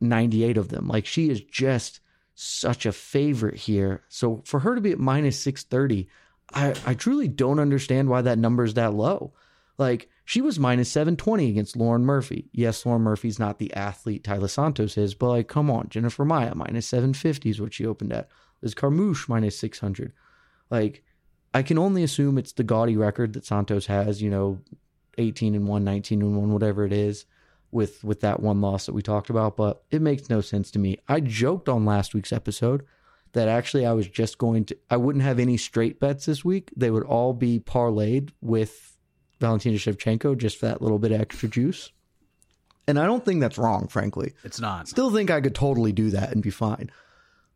[0.04, 0.88] 98 of them.
[0.88, 2.00] Like she is just
[2.36, 4.04] such a favorite here.
[4.10, 6.08] So for her to be at minus 630,
[6.54, 9.34] I, I truly don't understand why that number is that low.
[9.78, 12.50] Like she was minus 720 against Lauren Murphy.
[12.52, 16.56] Yes, Lauren Murphy's not the athlete Taila Santos is, but like, come on, Jennifer Maia,
[16.56, 18.30] minus 750 is what she opened at.
[18.62, 20.14] Liz Carmouche minus 600.
[20.70, 21.04] Like,
[21.54, 24.60] I can only assume it's the gaudy record that Santos has, you know,
[25.18, 27.26] 18 and 1, 19 and 1, whatever it is
[27.74, 30.80] with with that one loss that we talked about, but it makes no sense to
[30.80, 30.98] me.
[31.08, 32.86] I joked on last week's episode
[33.34, 36.72] that actually I was just going to I wouldn't have any straight bets this week.
[36.76, 38.98] They would all be parlayed with
[39.40, 41.92] Valentina Shevchenko just for that little bit of extra juice.
[42.88, 44.34] And I don't think that's wrong, frankly.
[44.44, 44.88] It's not.
[44.88, 46.92] Still think I could totally do that and be fine.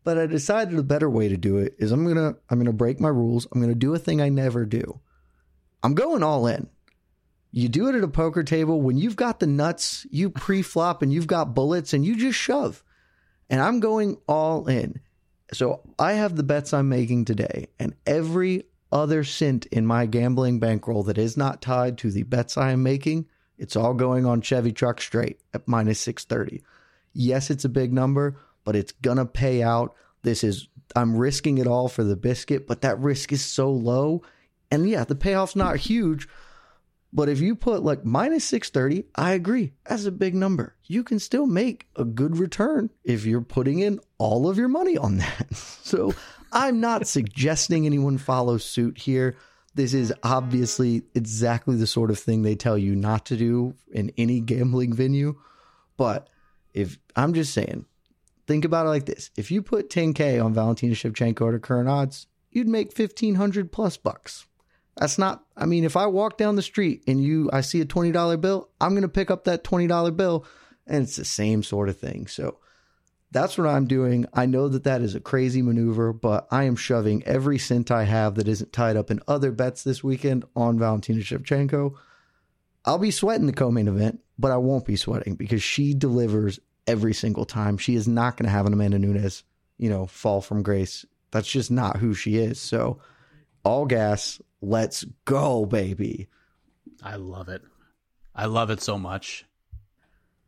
[0.04, 3.00] But I decided a better way to do it is I'm gonna I'm gonna break
[3.00, 3.48] my rules.
[3.52, 5.00] I'm gonna do a thing I never do.
[5.84, 6.70] I'm going all in.
[7.58, 11.02] You do it at a poker table when you've got the nuts, you pre flop
[11.02, 12.84] and you've got bullets and you just shove.
[13.50, 15.00] And I'm going all in.
[15.52, 20.60] So I have the bets I'm making today, and every other cent in my gambling
[20.60, 23.26] bankroll that is not tied to the bets I am making,
[23.58, 26.64] it's all going on Chevy Truck straight at minus 630.
[27.14, 29.96] Yes, it's a big number, but it's going to pay out.
[30.22, 34.22] This is, I'm risking it all for the biscuit, but that risk is so low.
[34.70, 36.28] And yeah, the payoff's not huge,
[37.18, 39.74] but if you put like minus 630, I agree.
[39.86, 40.76] That's a big number.
[40.84, 44.98] You can still make a good return if you're putting in all of your money
[44.98, 45.48] on that.
[45.88, 46.14] So
[46.52, 49.36] I'm not suggesting anyone follow suit here.
[49.74, 54.12] This is obviously exactly the sort of thing they tell you not to do in
[54.18, 55.40] any gambling venue.
[55.96, 56.30] But
[56.74, 57.86] if I'm just saying,
[58.46, 62.28] think about it like this if you put 10K on Valentina Shevchenko at current odds,
[62.52, 64.47] you'd make 1500 plus bucks.
[65.00, 67.86] That's not, I mean, if I walk down the street and you, I see a
[67.86, 70.46] $20 bill, I'm going to pick up that $20 bill
[70.88, 72.28] and it's the same sort of thing.
[72.28, 72.58] So
[73.32, 74.26] that's what I'm doing.
[74.34, 78.04] I know that that is a crazy maneuver, but I am shoving every cent I
[78.06, 81.94] have that isn't tied up in other bets this weekend on Valentina Shevchenko.
[82.86, 86.60] I'll be sweating the co main event, but I won't be sweating because she delivers
[86.88, 87.78] every single time.
[87.78, 89.44] She is not going to have an Amanda Nunes,
[89.78, 91.06] you know, fall from grace.
[91.32, 92.62] That's just not who she is.
[92.62, 93.00] So,
[93.68, 96.30] all gas, let's go, baby.
[97.04, 97.62] I love it.
[98.34, 99.46] I love it so much.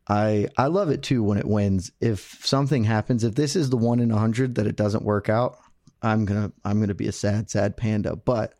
[0.08, 1.92] I I love it too when it wins.
[2.00, 5.28] If something happens, if this is the one in a hundred that it doesn't work
[5.28, 5.58] out,
[6.00, 8.16] I'm gonna I'm gonna be a sad sad panda.
[8.16, 8.54] But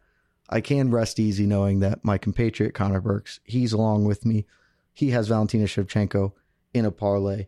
[0.49, 4.46] I can rest easy knowing that my compatriot Conner Burks, he's along with me.
[4.92, 6.33] He has Valentina Shevchenko
[6.75, 7.46] in a parlay.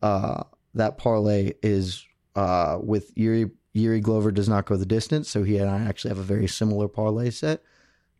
[0.00, 0.44] Uh,
[0.74, 5.56] that parlay is uh, with Yuri Jiri Glover does not go the distance, so he
[5.58, 7.62] and I actually have a very similar parlay set.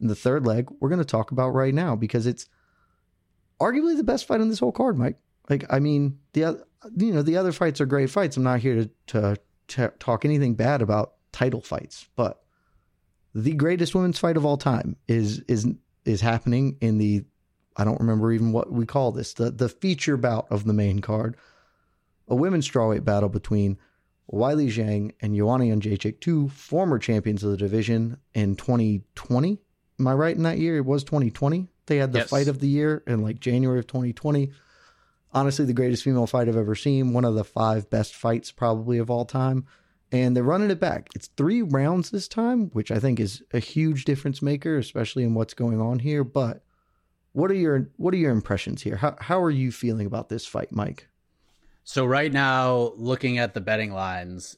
[0.00, 2.46] And the third leg we're going to talk about right now because it's
[3.60, 5.18] arguably the best fight on this whole card, Mike.
[5.48, 6.64] Like, I mean, the
[6.96, 8.36] you know, the other fights are great fights.
[8.36, 9.36] I'm not here to, to,
[9.68, 12.42] to talk anything bad about title fights, but
[13.34, 15.66] the greatest women's fight of all time is is
[16.04, 17.24] is happening in the
[17.76, 21.00] I don't remember even what we call this the the feature bout of the main
[21.00, 21.36] card,
[22.28, 23.78] a women's strawweight battle between
[24.30, 29.58] Weili Zhang and Joanna Jędrzejczyk, two former champions of the division in 2020.
[29.98, 30.76] Am I right in that year?
[30.76, 31.68] It was 2020.
[31.87, 32.30] They had the Yes.
[32.30, 34.50] fight of the year in like January of 2020.
[35.35, 37.12] Honestly, the greatest female fight I've ever seen.
[37.12, 39.64] One of the five best fights probably of all time.
[40.11, 41.08] And they're running it back.
[41.14, 45.32] It's three rounds this time, which I think is a huge difference maker, especially in
[45.35, 46.22] what's going on here.
[46.22, 46.62] But
[47.32, 48.96] what are your what are your impressions here?
[48.96, 51.08] How how are you feeling about this fight, Mike?
[51.85, 54.57] So right now, looking at the betting lines,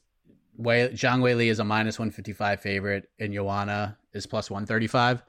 [0.57, 5.23] Wei, Zhang Weili is a minus 155 favorite, and Joanna is plus 135.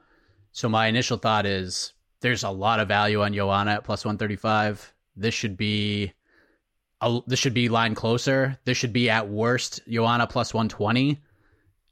[0.51, 4.93] So my initial thought is there's a lot of value on Joanna at plus 135.
[5.15, 6.13] This should be
[7.01, 8.57] a, this should be line closer.
[8.65, 11.21] This should be at worst Joanna plus 120.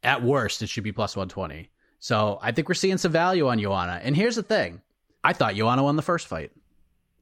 [0.03, 1.69] At worst, it should be plus 120.
[1.99, 3.99] So I think we're seeing some value on Joanna.
[4.03, 4.81] And here's the thing:
[5.23, 6.51] I thought Joanna won the first fight.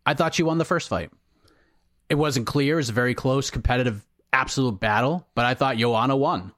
[0.06, 1.12] I thought she won the first fight.
[2.09, 2.73] It wasn't clear.
[2.73, 6.53] It was a very close, competitive, absolute battle, but I thought Joanna won.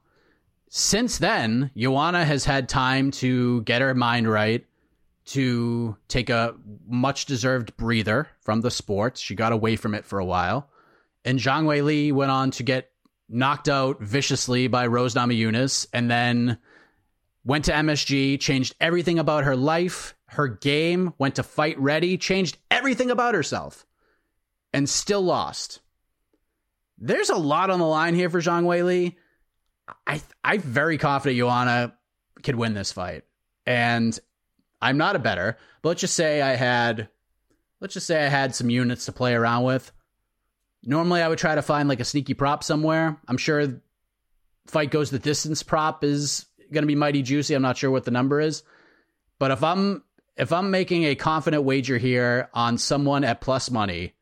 [0.68, 4.66] Since then, Joanna has had time to get her mind right,
[5.26, 6.54] to take a
[6.86, 9.18] much deserved breather from the sport.
[9.18, 10.70] She got away from it for a while.
[11.24, 12.90] And Zhang Wei Li went on to get
[13.28, 16.58] knocked out viciously by Rose Namajunas and then
[17.44, 22.58] went to MSG, changed everything about her life, her game, went to fight ready, changed
[22.70, 23.84] everything about herself,
[24.76, 25.80] and still lost.
[26.98, 29.16] There's a lot on the line here for Zhang Wei Li.
[30.06, 31.96] I I'm very confident Joanna
[32.42, 33.24] could win this fight.
[33.64, 34.18] And
[34.82, 37.08] I'm not a better, but let's just say I had
[37.80, 39.90] let's just say I had some units to play around with.
[40.84, 43.18] Normally I would try to find like a sneaky prop somewhere.
[43.26, 43.80] I'm sure
[44.66, 47.54] fight goes the distance prop is going to be mighty juicy.
[47.54, 48.62] I'm not sure what the number is.
[49.38, 50.04] But if I'm
[50.36, 54.12] if I'm making a confident wager here on someone at plus money,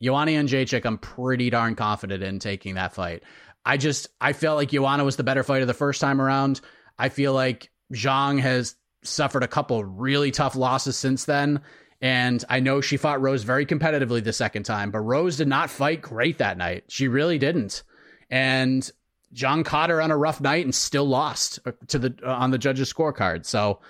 [0.00, 3.22] Joanna Jędrzejczyk, I'm pretty darn confident in taking that fight.
[3.64, 6.60] I just I felt like Joanna was the better fighter the first time around.
[6.98, 11.60] I feel like Zhang has suffered a couple really tough losses since then.
[12.00, 15.68] And I know she fought Rose very competitively the second time, but Rose did not
[15.68, 16.84] fight great that night.
[16.88, 17.82] She really didn't.
[18.30, 18.88] And
[19.34, 21.58] Zhang caught her on a rough night and still lost
[21.88, 23.44] to the uh, on the judges' scorecard.
[23.44, 23.80] So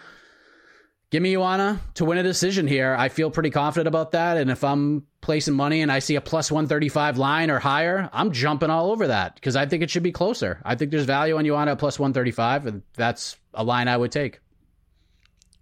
[1.11, 2.95] give me Joanna to win a decision here.
[2.99, 4.37] I feel pretty confident about that.
[4.37, 8.33] And if I'm placing money and I see a plus 135 line or higher, I'm
[8.33, 10.61] jumping all over that because I think it should be closer.
[10.65, 14.13] I think there's value on Joanna at plus 135, and that's a line I would
[14.13, 14.41] take.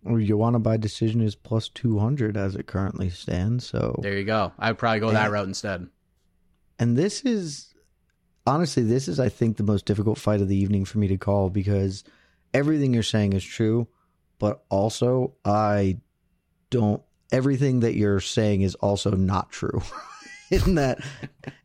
[0.04, 3.66] Or Joanna by decision is plus 200 as it currently stands.
[3.66, 4.52] So, There you go.
[4.58, 5.88] I would probably go that route instead.
[6.78, 7.72] and this is
[8.46, 11.16] honestly, this is, I think, the most difficult fight of the evening for me to
[11.16, 12.04] call because
[12.54, 13.88] everything you're saying is true,
[14.38, 15.98] but also I
[16.70, 19.82] don't, everything that you're saying is also not true.
[20.50, 21.00] in that,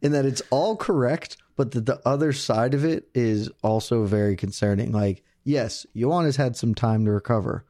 [0.02, 4.36] in that it's all correct, but that the other side of it is also very
[4.36, 4.92] concerning.
[4.92, 7.66] Like, yes, Joanna's had some time to recover.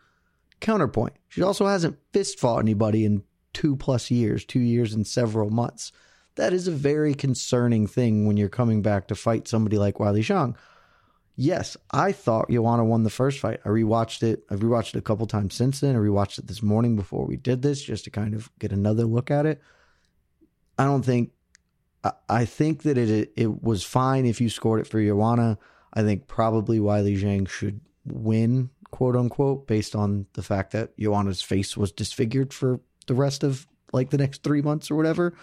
[0.59, 5.49] Counterpoint, she also hasn't fist fought anybody in two plus years, two years and several
[5.49, 5.91] months.
[6.35, 10.19] That is a very concerning thing when you're coming back to fight somebody like Weili
[10.19, 10.55] Zhang.
[11.43, 13.61] Yes, I thought Joanna won the first fight.
[13.65, 14.43] I rewatched it.
[14.51, 15.95] I've rewatched it a couple times since then.
[15.95, 19.05] I rewatched it this morning before we did this just to kind of get another
[19.05, 19.59] look at it.
[20.77, 21.31] I don't think
[22.03, 25.57] I- I think that it it was fine if you scored it for Joanna.
[25.91, 31.41] I think probably Weili Zhang should win, quote unquote, based on the fact that Joanna's
[31.41, 35.33] face was disfigured for the rest of like the next three months or whatever.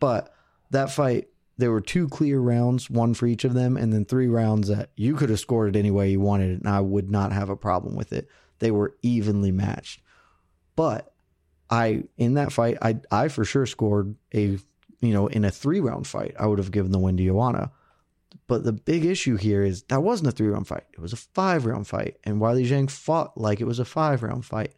[0.00, 0.34] But
[0.70, 1.28] that fight,
[1.58, 4.90] there were two clear rounds, one for each of them, and then three rounds that
[4.96, 7.56] you could have scored it any way you wanted and I would not have a
[7.56, 8.28] problem with it.
[8.58, 10.02] They were evenly matched.
[10.74, 11.12] But
[11.70, 14.58] I in that fight, I I for sure scored a
[15.00, 17.70] you know, in a three round fight, I would have given the win to Joanna.
[18.48, 20.84] But the big issue here is that wasn't a three round fight.
[20.92, 22.16] It was a five round fight.
[22.24, 24.74] And Weili Zhang fought like it was a five round fight.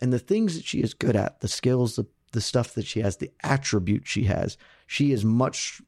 [0.00, 3.00] And the things that she is good at, the skills, the, the stuff that she
[3.00, 4.56] has, the attributes she has,
[4.86, 5.80] she is much,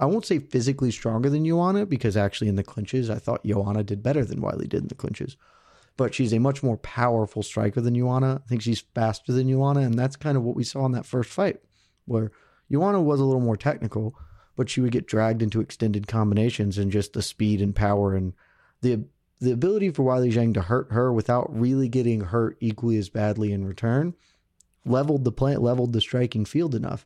[0.00, 3.82] I won't say physically stronger than Joanna because actually in the clinches, I thought Joanna
[3.82, 5.36] did better than Weili did in the clinches.
[5.96, 8.42] But she's a much more powerful striker than Joanna.
[8.44, 9.80] I think she's faster than Joanna.
[9.80, 11.60] And that's kind of what we saw in that first fight,
[12.06, 12.32] where
[12.72, 14.16] Joanna was a little more technical
[14.56, 18.32] but she would get dragged into extended combinations and just the speed and power and
[18.80, 19.04] the
[19.40, 23.52] the ability for Weili Zhang to hurt her without really getting hurt equally as badly
[23.52, 24.14] in return
[24.86, 27.04] leveled the plant leveled the striking field enough.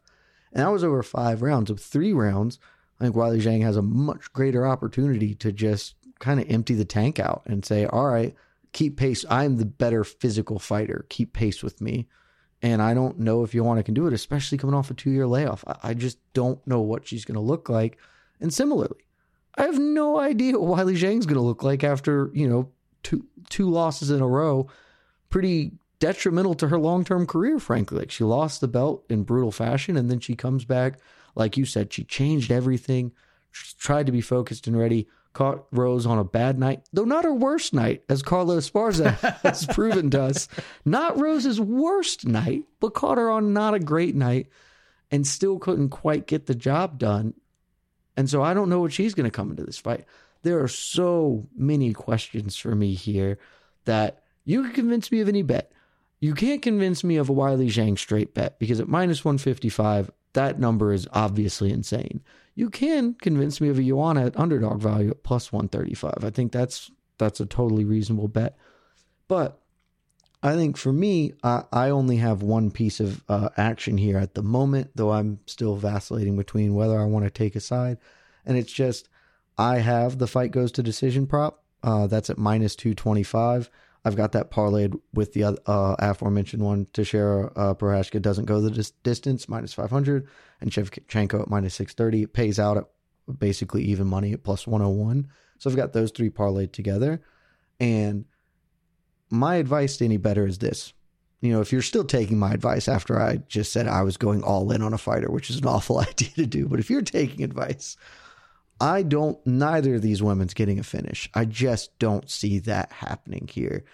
[0.52, 1.70] And that was over five rounds.
[1.70, 2.58] Of three rounds,
[3.00, 6.84] I think Weili Zhang has a much greater opportunity to just kind of empty the
[6.84, 8.34] tank out and say, all right,
[8.72, 9.24] keep pace.
[9.30, 11.06] I'm the better physical fighter.
[11.08, 12.08] Keep pace with me.
[12.60, 15.26] And I don't know if Joanna can do it, especially coming off a two year
[15.26, 15.64] layoff.
[15.82, 17.98] I just don't know what she's going to look like.
[18.40, 19.04] And similarly,
[19.56, 22.70] I have no idea what Weili Zhang's going to look like after, you know,
[23.02, 24.68] two two losses in a row.
[25.30, 27.98] Pretty detrimental to her long term career, frankly.
[27.98, 30.98] Like she lost the belt in brutal fashion and then she comes back.
[31.34, 33.12] Like you said, she changed everything,
[33.52, 37.24] she tried to be focused and ready caught Rose on a bad night, though not
[37.24, 40.48] her worst night, as Carla Esparza has proven to us.
[40.84, 44.48] Not Rose's worst night, but caught her on not a great night
[45.10, 47.34] and still couldn't quite get the job done.
[48.16, 50.04] And so I don't know what she's going to come into this fight.
[50.42, 53.38] There are so many questions for me here
[53.84, 55.72] that you can convince me of any bet.
[56.20, 60.58] You can't convince me of a Weili Zhang straight bet because at minus 155, that
[60.58, 62.22] number is obviously insane
[62.58, 66.24] you can convince me of a Joanna at underdog value at plus 135.
[66.24, 68.58] I think that's that's a totally reasonable bet.
[69.28, 69.60] But
[70.42, 74.34] I think for me, I, I only have one piece of uh, action here at
[74.34, 77.98] the moment, though I'm still vacillating between whether I want to take a side.
[78.44, 79.08] And it's just,
[79.56, 81.62] I have the fight goes to decision prop.
[81.84, 83.70] Uh, that's at minus 225.
[84.08, 86.86] I've got that parlayed with the uh, aforementioned one.
[86.94, 90.26] Teixeira uh, Prochazka doesn't go the dis- distance, minus 500,
[90.62, 92.22] and Shevchenko at minus 630.
[92.22, 92.84] It pays out at
[93.38, 95.28] basically even money at plus 101.
[95.58, 97.20] So I've got those three parlayed together.
[97.78, 98.24] And
[99.28, 100.94] my advice to any better is this.
[101.42, 104.42] You know, if you're still taking my advice after I just said I was going
[104.42, 107.02] all in on a fighter, which is an awful idea to do, but if you're
[107.02, 107.98] taking advice,
[108.80, 111.28] I don't, neither of these women's getting a finish.
[111.34, 113.84] I just don't see that happening here.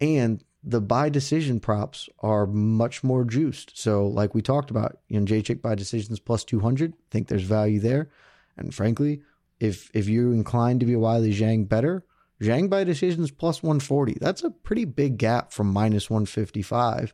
[0.00, 3.78] And the by decision props are much more juiced.
[3.78, 7.80] So, like we talked about, you know, Jędrzejczyk by decisions plus 200, think there's value
[7.80, 8.10] there.
[8.56, 9.22] And frankly,
[9.60, 12.04] if if you're inclined to be Weili Zhang better,
[12.40, 14.18] Zhang by decisions plus 140.
[14.20, 17.12] That's a pretty big gap from minus 155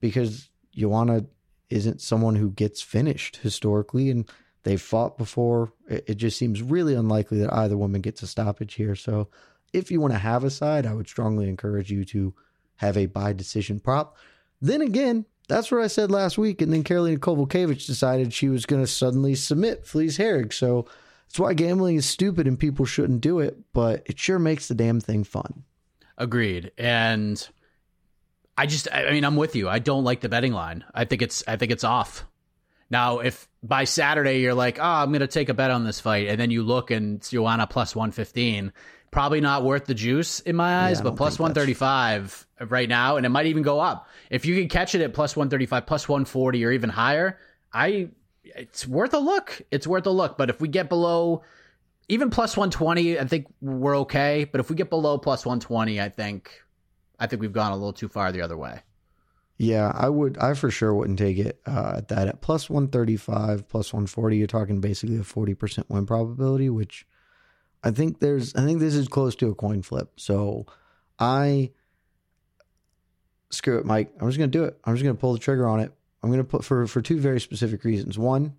[0.00, 1.26] because Joanna
[1.70, 4.10] isn't someone who gets finished historically.
[4.10, 4.28] And
[4.68, 5.72] They've fought before.
[5.88, 8.94] It, just seems really unlikely that either woman gets a stoppage here.
[8.94, 9.28] So,
[9.72, 12.34] if you want to have a side, I would strongly encourage you to
[12.76, 14.18] have a by decision prop.
[14.60, 16.60] Then again, that's what I said last week.
[16.60, 20.52] And then Karolina Kowalkiewicz decided she was going to suddenly submit Felice Herrig.
[20.52, 20.84] So
[21.26, 24.74] that's why gambling is stupid and people shouldn't do it, but it sure makes the
[24.74, 25.64] damn thing fun.
[26.18, 26.72] Agreed.
[26.76, 27.48] And
[28.58, 29.66] I just, I mean, I'm with you.
[29.66, 30.84] I don't like the betting line.
[30.92, 32.26] I think it's, I think it's off.
[32.90, 36.00] Now, if by Saturday you're like, oh, I'm going to take a bet on this
[36.00, 38.72] fight, and then you look and it's Joanna plus 115,
[39.10, 42.70] probably not worth the juice in my eyes, yeah, but plus 135 that's...
[42.70, 44.08] right now, and it might even go up.
[44.30, 47.38] If you can catch it at plus 135, plus 140, or even higher,
[47.72, 48.08] I
[48.44, 49.60] it's worth a look.
[49.70, 50.38] It's worth a look.
[50.38, 51.42] But if we get below
[52.08, 54.44] even plus 120, I think we're okay.
[54.50, 56.62] But if we get below plus 120, I think
[57.18, 58.80] I think we've gone a little too far the other way.
[59.60, 60.38] Yeah, I would.
[60.38, 63.92] I for sure wouldn't take it uh, at that at plus one thirty five, plus
[63.92, 64.36] one forty.
[64.36, 67.04] You're talking basically a forty percent win probability, which
[67.82, 68.54] I think there's.
[68.54, 70.12] I think this is close to a coin flip.
[70.20, 70.66] So
[71.18, 71.72] I
[73.50, 74.12] screw it, Mike.
[74.20, 74.78] I'm just gonna do it.
[74.84, 75.92] I'm just gonna pull the trigger on it.
[76.22, 78.16] I'm gonna put for for two very specific reasons.
[78.16, 78.54] One,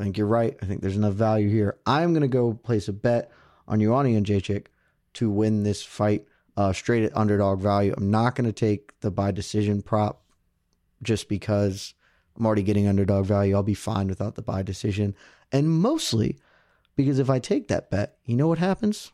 [0.00, 0.56] I think you're right.
[0.60, 1.78] I think there's enough value here.
[1.86, 3.30] I'm gonna go place a bet
[3.68, 4.66] on Joanna Jędrzejczyk
[5.14, 6.26] to win this fight
[6.56, 7.94] uh, straight at underdog value.
[7.96, 10.24] I'm not to take the by decision prop
[11.02, 11.94] just because
[12.36, 13.54] I'm already getting underdog value.
[13.54, 15.14] I'll be fine without the by decision.
[15.52, 16.38] And mostly
[16.96, 19.12] because if I take that bet, you know what happens?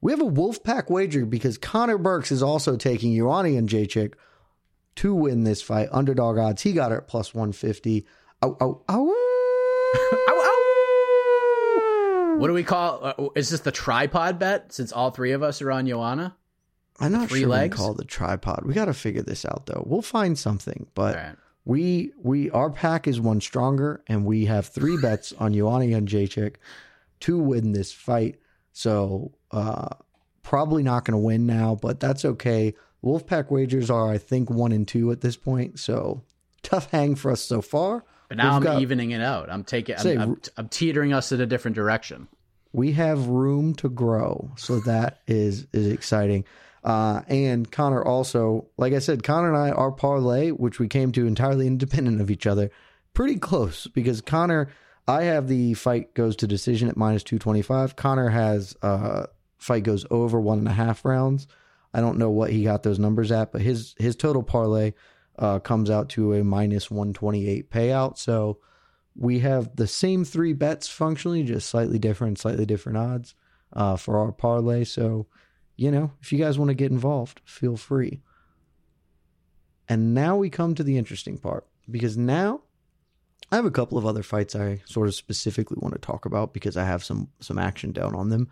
[0.00, 4.14] We have a Wolfpack wager because Conner Burks is also taking Joanna Jędrzejczyk
[4.96, 5.88] to win this fight.
[5.92, 6.62] Underdog odds.
[6.62, 8.06] He got it at plus 150.
[8.42, 10.28] Oh, oh, oh.
[12.38, 13.04] What do we call?
[13.04, 14.72] Uh, is this the tripod bet?
[14.72, 16.34] Since all three of us are on Joanna.
[17.02, 17.76] I'm not sure legs?
[17.76, 18.64] we call the tripod.
[18.64, 19.84] We got to figure this out though.
[19.86, 21.36] We'll find something, but right.
[21.64, 26.56] we we our pack is one stronger, and we have three bets on Joanna Jędrzejczyk
[27.20, 28.38] to win this fight.
[28.72, 29.88] So uh,
[30.42, 32.74] probably not going to win now, but that's okay.
[33.04, 35.78] Wolfpack wagers are, I think, one and two at this point.
[35.78, 36.22] So
[36.62, 38.04] tough hang for us so far.
[38.28, 39.50] But now We've I'm got, evening it out.
[39.50, 42.28] I'm taking, say, I'm, I'm, I'm teetering us in a different direction.
[42.72, 46.46] We have room to grow, so that is is exciting.
[46.84, 51.12] Uh, and Conner also, like I said, Conner and I, our parlay, which we came
[51.12, 52.70] to entirely independent of each other,
[53.14, 54.68] pretty close because Conner,
[55.06, 57.96] I have the fight goes to decision at minus 225.
[57.96, 59.26] Conner has uh,
[59.58, 61.46] fight goes over one and a half rounds.
[61.94, 64.94] I don't know what he got those numbers at, but his his total parlay
[65.38, 68.18] uh, comes out to a minus 128 payout.
[68.18, 68.58] So
[69.14, 73.34] we have the same three bets functionally, just slightly different, slightly different odds
[73.72, 74.84] uh, for our parlay.
[74.84, 75.26] So
[75.76, 78.20] you know, if you guys want to get involved, feel free.
[79.88, 82.62] And now we come to the interesting part because now
[83.50, 86.54] I have a couple of other fights I sort of specifically want to talk about
[86.54, 88.48] because I have some some action down on them.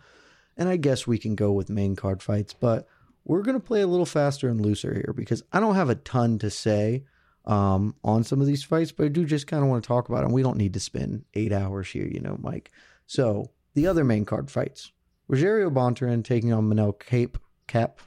[0.57, 2.87] And I guess we can go with main card fights, but
[3.23, 5.95] we're going to play a little faster and looser here because I don't have a
[5.95, 7.05] ton to say
[7.45, 10.09] um, on some of these fights, but I do just kind of want to talk
[10.09, 10.31] about them.
[10.31, 12.71] We don't need to spend eight hours here, you know, Mike.
[13.07, 14.91] So the other main card fights.
[15.31, 17.99] Rogerio Bontorin taking on Manel Cape Cap.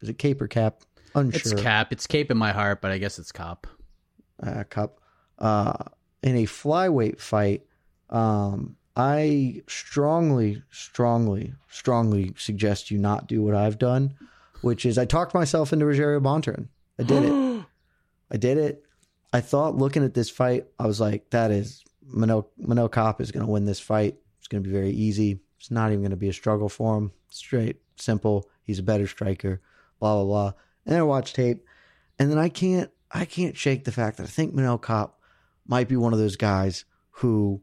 [0.00, 0.82] Is it Cape or Cap?
[1.14, 1.52] Unsure.
[1.52, 1.92] It's Cap.
[1.92, 3.66] It's Cape in my heart, but I guess it's Cop.
[4.40, 5.00] Uh, Cup.
[5.38, 5.74] Uh,
[6.22, 7.62] in a flyweight fight,
[8.10, 14.14] um, I strongly, strongly, strongly suggest you not do what I've done,
[14.60, 16.68] which is I talked myself into Rogerio Bontorin.
[16.98, 17.64] I did it.
[18.30, 18.84] I did it.
[19.32, 21.82] I thought looking at this fight, I was like, that is
[22.14, 24.16] Manel Manel Cop is going to win this fight.
[24.38, 25.40] It's going to be very easy.
[25.58, 27.12] It's not even going to be a struggle for him.
[27.30, 28.48] Straight, simple.
[28.62, 29.60] He's a better striker.
[30.00, 30.52] Blah blah blah.
[30.86, 31.64] And I watch tape,
[32.18, 35.20] and then I can't I can't shake the fact that I think Manel Cop
[35.66, 37.60] might be one of those guys who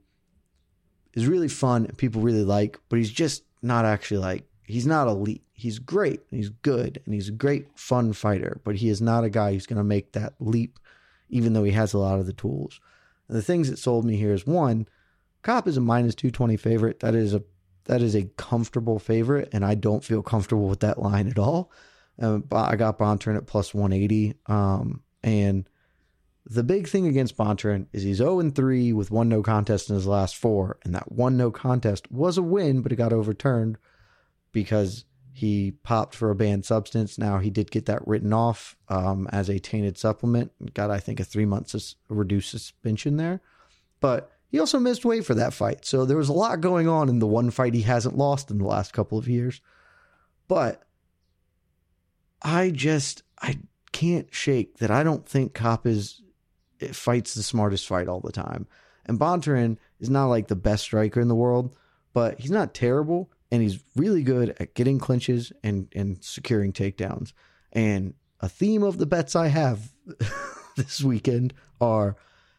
[1.13, 5.07] is really fun and people really like, but he's just not actually like he's not
[5.07, 5.43] elite.
[5.53, 9.29] He's great, he's good, and he's a great fun fighter, but he is not a
[9.29, 10.77] guy who's going to make that leap,
[11.29, 12.81] even though he has a lot of the tools.
[13.29, 14.85] And the things that sold me here is one,
[15.43, 16.99] Cop is a minus two twenty favorite.
[16.99, 17.41] That is a
[17.85, 21.71] that is a comfortable favorite, and I don't feel comfortable with that line at all.
[22.19, 24.35] Um, I got Bontorin at plus 180.
[24.47, 25.67] Um, and
[26.45, 30.07] the big thing against Bontorin is he's 0 3 with one no contest in his
[30.07, 30.77] last four.
[30.83, 33.77] And that one no contest was a win, but it got overturned
[34.51, 37.17] because he popped for a banned substance.
[37.17, 40.73] Now he did get that written off um, as a tainted supplement.
[40.73, 43.41] Got, I think, a three month sus- reduced suspension there.
[43.99, 45.85] But he also missed weight for that fight.
[45.85, 48.57] So there was a lot going on in the one fight he hasn't lost in
[48.57, 49.61] the last couple of years.
[50.47, 50.83] But
[52.41, 53.59] I just I
[53.91, 56.21] can't shake that I don't think Cop is
[56.81, 58.67] eh, fights the smartest fight all the time.
[59.05, 61.75] And Bontorin is not like the best striker in the world,
[62.13, 67.33] but he's not terrible and he's really good at getting clinches and and securing takedowns.
[67.71, 69.91] And a theme of the bets I have
[70.75, 72.15] this weekend are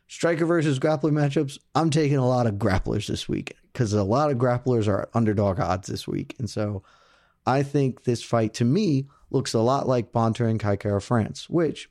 [0.06, 4.30] striker versus grappler matchups, I'm taking a lot of grapplers this week because a lot
[4.30, 6.34] of grapplers are underdog odds this week.
[6.38, 6.82] And so
[7.46, 11.88] I think this fight to me looks a lot like Bontorin and Kai Kara-France, which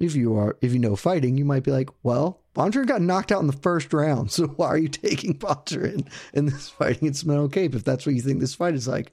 [0.00, 3.32] if you are if you know fighting, you might be like, well, Bontorin got knocked
[3.32, 7.26] out in the first round, so why are you taking Bontorin in this fight against
[7.26, 9.12] Manel Cape if that's what you think this fight is like?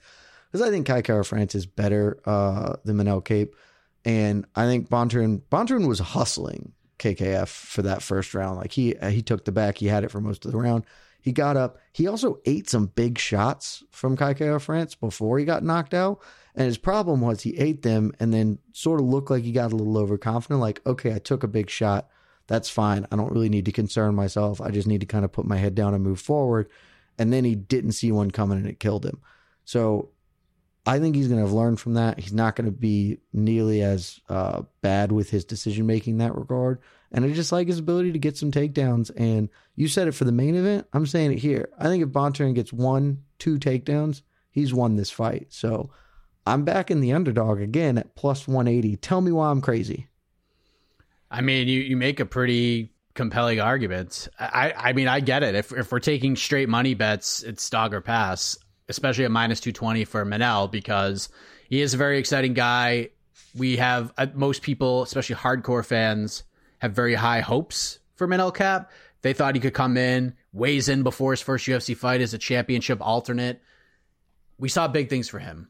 [0.51, 3.55] Because I think Kai Kara-France is better uh, than Manel Cape,
[4.03, 8.57] and I think Bontorin Bontorin was hustling KKF for that first round.
[8.57, 10.85] Like he uh, he took the back, he had it for most of the round.
[11.21, 11.77] He got up.
[11.93, 16.19] He also ate some big shots from Kai Kara-France before he got knocked out.
[16.55, 19.71] And his problem was he ate them and then sort of looked like he got
[19.71, 20.59] a little overconfident.
[20.59, 22.09] Like, okay, I took a big shot.
[22.47, 23.05] That's fine.
[23.11, 24.59] I don't really need to concern myself.
[24.59, 26.69] I just need to kind of put my head down and move forward.
[27.19, 29.21] And then he didn't see one coming and it killed him.
[29.63, 30.09] So
[30.85, 32.19] I think he's going to have learned from that.
[32.19, 36.35] He's not going to be nearly as uh, bad with his decision making in that
[36.35, 36.79] regard.
[37.11, 39.11] And I just like his ability to get some takedowns.
[39.15, 40.87] And you said it for the main event.
[40.93, 41.69] I'm saying it here.
[41.77, 45.47] I think if Bontorin gets one, two takedowns, he's won this fight.
[45.49, 45.91] So
[46.47, 48.95] I'm back in the underdog again at plus 180.
[48.97, 50.07] Tell me why I'm crazy.
[51.29, 54.27] I mean, you, you make a pretty compelling argument.
[54.39, 55.53] I, I mean, I get it.
[55.53, 58.57] If, if we're taking straight money bets, it's dog or pass
[58.89, 61.29] especially at minus 220 for Manel because
[61.69, 63.09] he is a very exciting guy.
[63.55, 66.43] We have uh, most people, especially hardcore fans,
[66.79, 68.91] have very high hopes for Manel Cap.
[69.21, 72.37] They thought he could come in, weighs in before his first UFC fight as a
[72.39, 73.61] championship alternate.
[74.57, 75.69] We saw big things for him.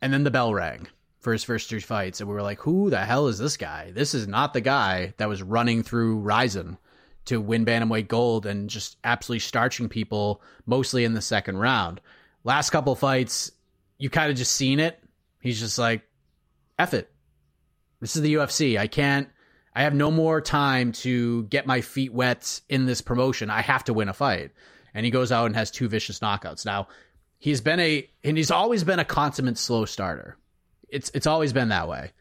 [0.00, 0.88] And then the bell rang.
[1.18, 3.90] for his first three fights, and we were like, "Who the hell is this guy?
[3.90, 6.78] This is not the guy that was running through Rizin
[7.26, 12.00] to win bantamweight gold and just absolutely starching people, mostly in the second round."
[12.44, 13.52] Last couple fights,
[13.98, 15.02] you kind of just seen it.
[15.40, 16.02] He's just like,
[16.78, 17.10] "F it,
[18.00, 18.78] this is the UFC.
[18.78, 19.28] I can't."
[19.74, 23.50] I have no more time to get my feet wet in this promotion.
[23.50, 24.50] I have to win a fight.
[24.94, 26.66] And he goes out and has two vicious knockouts.
[26.66, 26.88] Now,
[27.38, 30.36] he's been a and he's always been a consummate slow starter.
[30.88, 32.12] It's it's always been that way.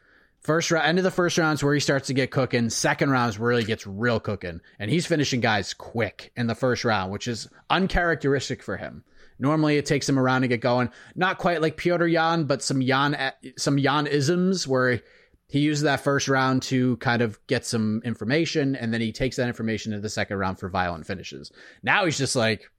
[0.41, 2.69] First round, end of the first rounds where he starts to get cooking.
[2.69, 6.85] Second rounds where he gets real cooking, and he's finishing guys quick in the first
[6.85, 9.03] round, which is uncharacteristic for him.
[9.39, 10.89] Normally, it takes him around to get going.
[11.15, 15.01] Not quite like Petr Yan, but some Yan some Yan isms where
[15.47, 19.37] he uses that first round to kind of get some information, and then he takes
[19.37, 21.51] that information to the second round for violent finishes.
[21.81, 22.69] Now he's just like,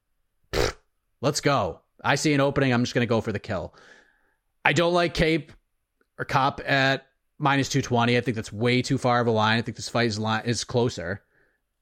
[1.20, 1.80] let's go.
[2.02, 2.72] I see an opening.
[2.72, 3.74] I'm just going to go for the kill.
[4.64, 5.52] I don't like Cape
[6.18, 7.06] or Cop at
[7.38, 8.16] minus 220.
[8.16, 9.58] I think that's way too far of a line.
[9.58, 11.22] I think this fight is, is closer.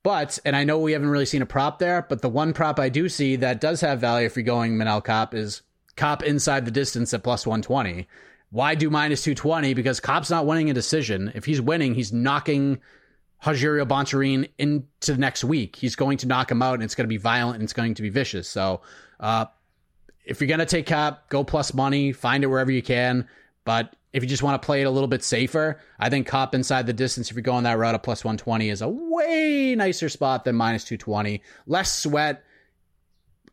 [0.08, 2.80] But, and I know we haven't really seen a prop there, but the one prop
[2.80, 5.60] I do see that does have value if you're going Manel Cop is
[5.96, 8.08] Cop inside the distance at plus 120.
[8.48, 9.74] Why do minus 220?
[9.74, 11.30] Because Cop's not winning a decision.
[11.34, 12.80] If he's winning, he's knocking
[13.44, 15.76] Rogerio Bontorin into next week.
[15.76, 17.92] He's going to knock him out and it's going to be violent and it's going
[17.92, 18.48] to be vicious.
[18.48, 18.80] So,
[19.20, 19.44] uh,
[20.24, 23.28] if you're going to take Cop, go plus money, find it wherever you can.
[23.66, 26.54] But if you just want to play it a little bit safer, I think Cop
[26.54, 30.08] inside the distance, if you're going that route of plus 120, is a way nicer
[30.08, 31.42] spot than minus 220.
[31.66, 32.44] Less sweat.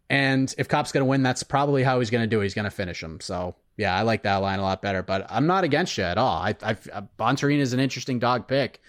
[0.10, 2.43] And if Cop's going to win, that's probably how he's going to do it.
[2.43, 3.20] He's going to finish him.
[3.20, 5.03] So, yeah, I like that line a lot better.
[5.03, 6.38] But I'm not against you at all.
[6.38, 6.74] I, I
[7.20, 8.82] Bontorin is an interesting dog pick.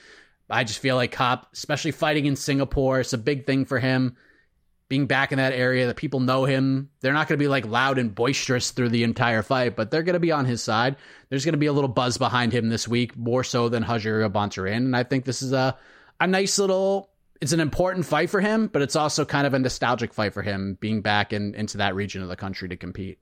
[0.49, 4.17] I just feel like Cop, especially fighting in Singapore, it's a big thing for him
[4.89, 6.91] being back in that area that people know him.
[7.01, 10.03] They're not going to be like loud and boisterous through the entire fight, but they're
[10.03, 10.97] going to be on his side.
[11.29, 14.31] There's going to be a little buzz behind him this week, more so than Rogerio
[14.31, 14.77] Bontorin.
[14.77, 15.77] And I think this is a,
[16.21, 17.11] a nice little,
[17.41, 20.43] it's an important fight for him, but it's also kind of a nostalgic fight for
[20.43, 23.19] him being back in, into that region of the country to compete.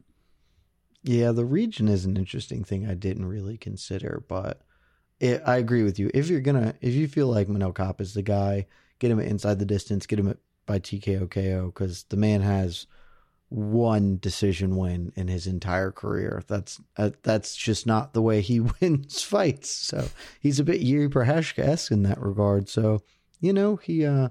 [1.03, 4.63] Yeah, the region is an interesting thing I didn't really consider, but
[5.21, 6.11] it, I agree with you.
[6.13, 8.67] If you're to, if you feel like Manel Cop is the guy,
[8.99, 10.35] get him inside the distance, get him
[10.67, 12.87] by TKO KO because the man has
[13.49, 16.43] one decision win in his entire career.
[16.47, 19.71] That's uh, that's just not the way he wins fights.
[19.71, 20.09] So
[20.41, 22.69] he's a bit Jiri Prochazka esque in that regard.
[22.69, 23.03] So
[23.41, 24.05] you know he.
[24.05, 24.31] Uh,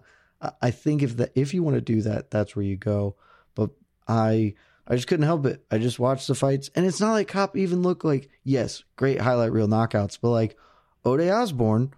[0.61, 3.15] I think if that if you want to do that, that's where you go.
[3.55, 3.69] But
[4.07, 4.55] I
[4.87, 5.63] I just couldn't help it.
[5.71, 9.21] I just watched the fights, and it's not like Cop even looked like yes, great
[9.21, 10.57] highlight reel knockouts, but like
[11.05, 11.93] Ode Osborne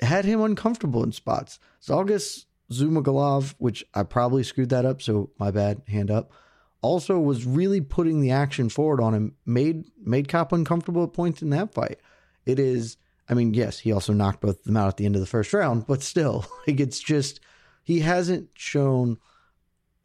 [0.00, 1.60] had him uncomfortable in spots.
[1.80, 6.32] Zhalgas Zhumagulov, which I probably screwed that up, so my bad, hand up.
[6.80, 11.42] Also was really putting the action forward on him, made made Cop uncomfortable at points
[11.42, 11.98] in that fight.
[12.44, 12.96] It is
[13.28, 15.26] I mean, yes, he also knocked both of them out at the end of the
[15.26, 17.40] first round, but still, like it's just
[17.84, 19.18] he hasn't shown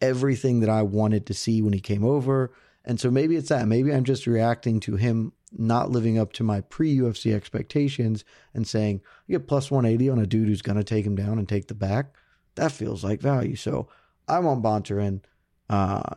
[0.01, 2.53] everything that I wanted to see when he came over.
[2.86, 3.68] And so maybe it's that.
[3.68, 8.68] Maybe I'm just reacting to him not living up to my pre UFC expectations and
[8.68, 11.49] saying, you get plus 180 on a dude who's going to take him down and
[11.49, 12.15] take the back
[12.57, 13.55] that feels like value.
[13.55, 13.87] So
[14.27, 15.21] I want Bontorin.
[15.69, 16.15] Uh,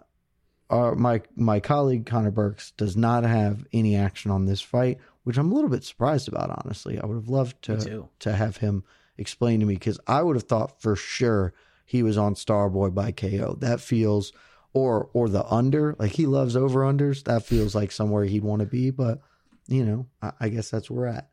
[0.68, 5.36] our, my my colleague Conner Burks does not have any action on this fight, which
[5.36, 6.51] I'm a little bit surprised about.
[6.64, 7.74] Honestly, I would have loved to
[8.20, 8.84] to have him
[9.18, 11.53] explain to me because I would have thought for sure
[11.84, 13.57] he was on Starboy by KO.
[13.61, 14.32] That feels
[14.72, 17.24] or or the under like he loves over unders.
[17.24, 19.20] That feels like somewhere he'd want to be, but
[19.66, 21.28] you know I, I guess that's where we're at.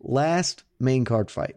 [0.00, 1.56] Last main card fight.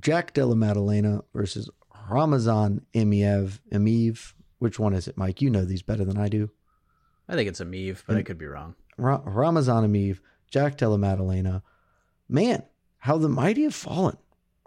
[0.00, 1.70] Jack Della Maddalena versus
[2.08, 3.60] Ramazan Emeev.
[3.72, 4.32] Emeev.
[4.58, 5.42] Which one is it, Mike?
[5.42, 6.50] You know these better than I do.
[7.28, 8.74] I think it's Emeev, but and I could be wrong.
[8.96, 10.20] Ra- Ramazan Emeev,
[10.50, 11.62] Jack Della Maddalena.
[12.28, 12.62] Man,
[12.98, 14.16] how the mighty have fallen.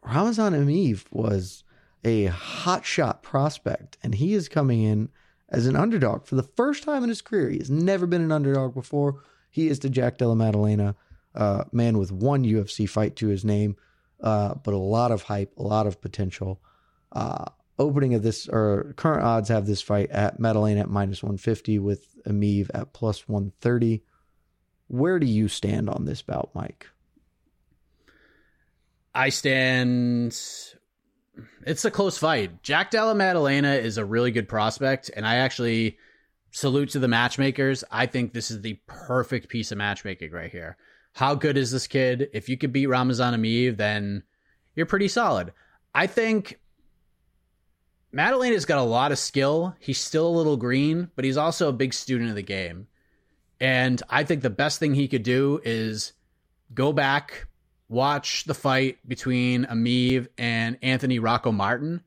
[0.04, 1.64] Ramazan Emeev was
[2.04, 5.10] a hotshot prospect, and he is coming in
[5.50, 7.50] as an underdog for the first time in his career.
[7.50, 9.24] He has never been an underdog before.
[9.50, 10.96] He is the Jack Della Maddalena,
[11.36, 13.76] uh, man with one UFC fight to his name
[14.22, 16.62] uh, but a lot of hype, a lot of potential.
[17.12, 17.46] Uh,
[17.78, 22.06] opening of this or current odds have this fight at Maddalena at minus 150 with
[22.26, 24.04] Emeev at plus 130.
[24.88, 26.88] Where do you stand on this bout, Mike?
[29.14, 30.38] I stand.
[31.66, 32.64] It's a close fight.
[32.64, 35.98] Jack Della Maddalena is a really good prospect, and I actually
[36.52, 37.84] salute to the matchmakers.
[37.92, 40.78] I think this is the perfect piece of matchmaking right here.
[41.14, 42.30] How good is this kid?
[42.34, 44.24] If you could beat Ramazan Emeev, then
[44.76, 45.54] you're pretty solid.
[45.94, 46.60] I think
[48.14, 49.76] Maddalena's got a lot of skill.
[49.80, 52.88] He's still a little green, but he's also a big student of the game.
[53.60, 56.14] And I think the best thing he could do is
[56.74, 57.48] go back,
[57.90, 62.02] watch the fight between Ameev and Anthony Rocco Martin,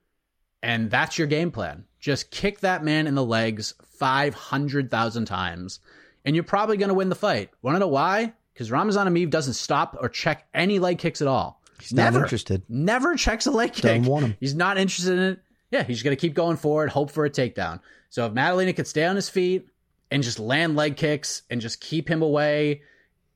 [0.62, 1.84] and that's your game plan.
[2.00, 5.80] Just kick that man in the legs 500,000 times,
[6.24, 7.50] and you're probably going to win the fight.
[7.60, 8.32] Want to know why?
[8.52, 11.62] Because Ramazan Ameev doesn't stop or check any leg kicks at all.
[11.80, 12.62] He's not never interested.
[12.68, 13.82] Never checks a leg kick.
[13.82, 14.36] Doesn't want him.
[14.38, 15.40] He's not interested in it.
[15.70, 17.80] Yeah, he's going to keep going forward, hope for a takedown.
[18.10, 19.66] So if Maddalena could stay on his feet
[20.10, 22.82] and just land leg kicks and just keep him away,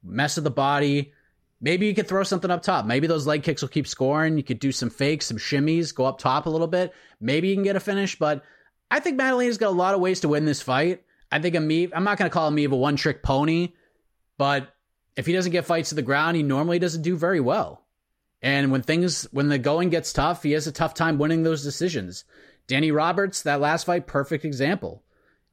[0.05, 1.13] mess with the body,
[1.63, 2.85] maybe you could throw something up top.
[2.85, 4.37] Maybe those leg kicks will keep scoring.
[4.37, 6.93] You could do some fakes, some shimmies, go up top a little bit.
[7.21, 8.45] Maybe you can get a finish, but
[8.91, 11.03] I think Maddalena's got a lot of ways to win this fight.
[11.33, 13.73] I think Ameev, I'm not going to call Ameev a one trick pony,
[14.37, 14.76] but
[15.17, 17.83] if he doesn't get fights to the ground, he normally doesn't do very well.
[18.43, 21.63] And when things, when the going gets tough, he has a tough time winning those
[21.63, 22.25] decisions.
[22.67, 25.03] Danny Roberts, that last fight, perfect example.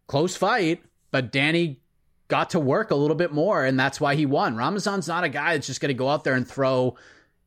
[0.08, 1.80] Close fight, but Danny
[2.28, 4.58] got to work a little bit more, and that's why he won.
[4.58, 6.96] Ramazan's not a guy that's just going to go out there and throw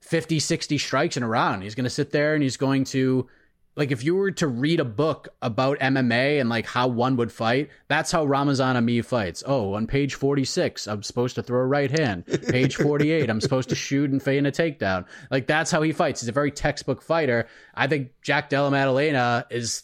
[0.00, 1.62] 50, 60 strikes in a round.
[1.62, 3.28] He's going to sit there and he's going to
[3.76, 7.30] like if you were to read a book about MMA and like how one would
[7.30, 9.44] fight, that's how Ramazan Ameev fights.
[9.46, 12.24] Oh, on page 46, I'm supposed to throw a right hand.
[12.48, 15.04] Page 48, I'm supposed to shoot and feign a takedown.
[15.30, 16.22] Like that's how he fights.
[16.22, 17.48] He's a very textbook fighter.
[17.74, 19.82] I think Jack Della Maddalena is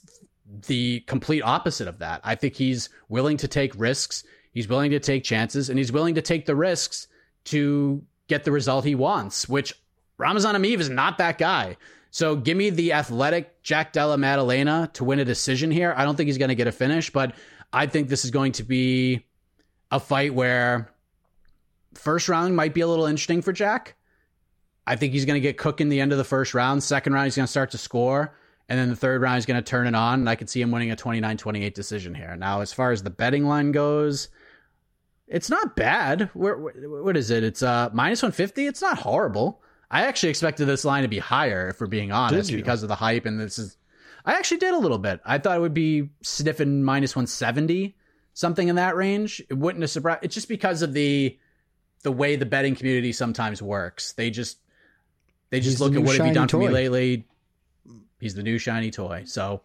[0.67, 2.23] the complete opposite of that.
[2.25, 4.25] I think he's willing to take risks.
[4.53, 7.09] He's willing to take chances and he's willing to take the risks
[7.45, 9.75] to get the result he wants, which
[10.17, 11.77] Ramazan Ameev is not that guy.
[12.13, 15.95] So give me the athletic Jack Della Maddalena to win a decision here.
[15.97, 17.35] I don't think he's going to get a finish, but
[17.73, 19.25] I think this is going to be
[19.91, 20.93] a fight where
[21.95, 23.97] first round might be a little interesting for Jack.
[24.87, 26.83] I think he's going to get cooked in the end of the first round.
[26.83, 28.37] Second round, he's going to start to score.
[28.69, 30.21] And then the third round, he's going to turn it on.
[30.21, 32.37] And I could see him winning a 29 28 decision here.
[32.37, 34.29] Now, as far as the betting line goes,
[35.27, 36.29] it's not bad.
[36.35, 37.43] Where, what is it?
[37.43, 38.67] It's uh, minus 150.
[38.67, 39.62] It's not horrible.
[39.93, 42.95] I actually expected this line to be higher, if we're being honest, because of the
[42.95, 43.27] hype.
[43.27, 43.77] And this is,
[44.25, 45.21] I actually did a little bit.
[45.23, 47.95] I thought it would be sniffing minus 170,
[48.33, 49.43] something in that range.
[49.51, 50.21] It wouldn't have surprised.
[50.25, 51.39] It's just because of the
[52.03, 54.13] the way the betting community sometimes works.
[54.15, 54.59] They just
[55.51, 57.27] they just He's look at what have you done for me lately.
[58.19, 59.25] He's the new shiny toy.
[59.27, 59.61] So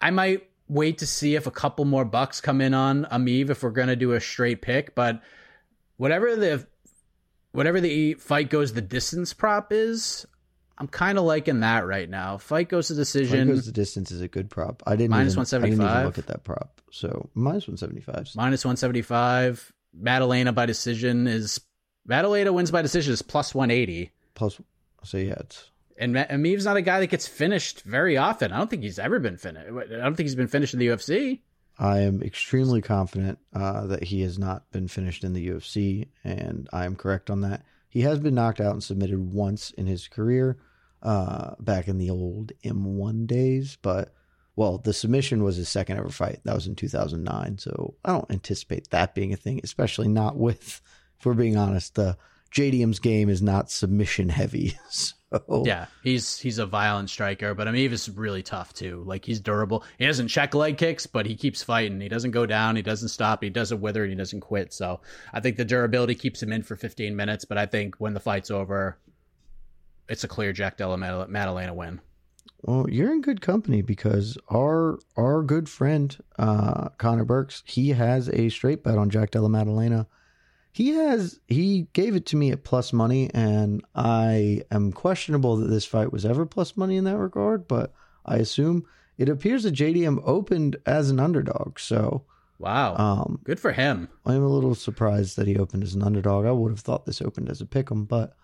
[0.00, 3.62] I might wait to see if a couple more bucks come in on Ameev if
[3.62, 4.94] we're gonna do a straight pick.
[4.94, 5.20] But
[5.98, 6.66] whatever the
[7.56, 10.26] whatever the fight goes the distance prop is,
[10.78, 12.38] I'm kind of liking that right now.
[12.38, 13.48] Fight goes to Fight decision.
[13.48, 14.82] goes the distance is a good prop.
[14.86, 16.04] I didn't Minus didn't even 175.
[16.06, 16.80] look at that prop.
[16.90, 18.28] So minus one seventy five.
[18.36, 19.72] minus 175.
[19.98, 21.60] Maddalena by decision is
[22.06, 24.10] Maddalena wins by decision is plus 180.
[24.34, 24.60] Plus,
[25.02, 28.52] so yeah, it's And Ameev's not a guy that gets finished very often.
[28.52, 29.66] I don't think he's ever been finished.
[29.66, 31.40] I don't think he's been finished in the UFC.
[31.78, 36.68] I am extremely confident uh, that he has not been finished in the UFC, and
[36.72, 37.64] I am correct on that.
[37.88, 40.58] He has been knocked out and submitted once in his career,
[41.02, 43.78] uh, back in the old M1 days.
[43.80, 44.14] But
[44.56, 46.40] well, the submission was his second ever fight.
[46.44, 47.58] That was in 2009.
[47.58, 50.80] So I don't anticipate that being a thing, especially not with,
[51.18, 52.16] if we're being honest, the
[52.54, 54.78] JDM's game is not submission heavy.
[54.90, 55.15] So
[55.64, 59.02] Yeah, he's he's a violent striker, but Ameev is really tough too.
[59.04, 59.82] Like he's durable.
[59.98, 62.00] He doesn't check leg kicks, but he keeps fighting.
[62.00, 62.76] He doesn't go down.
[62.76, 63.42] He doesn't stop.
[63.42, 64.04] He doesn't wither.
[64.04, 64.72] And he doesn't quit.
[64.72, 65.00] So
[65.32, 67.44] I think the durability keeps him in for 15 minutes.
[67.44, 68.98] But I think when the fight's over,
[70.08, 72.00] it's a clear Jack Della Mad- Maddalena win.
[72.62, 78.28] Well, you're in good company because our our good friend uh, Conner Burks, he has
[78.28, 80.06] a straight bet on Jack Della Maddalena.
[80.76, 85.68] He has he gave it to me at plus money, and I am questionable that
[85.68, 87.66] this fight was ever plus money in that regard.
[87.66, 87.94] But
[88.26, 88.84] I assume
[89.16, 92.26] it appears that JDM opened as an underdog, so
[92.58, 94.10] Wow, um, good for him.
[94.26, 96.44] I'm a little surprised that he opened as an underdog.
[96.44, 98.36] I would have thought this opened as a pick'em, but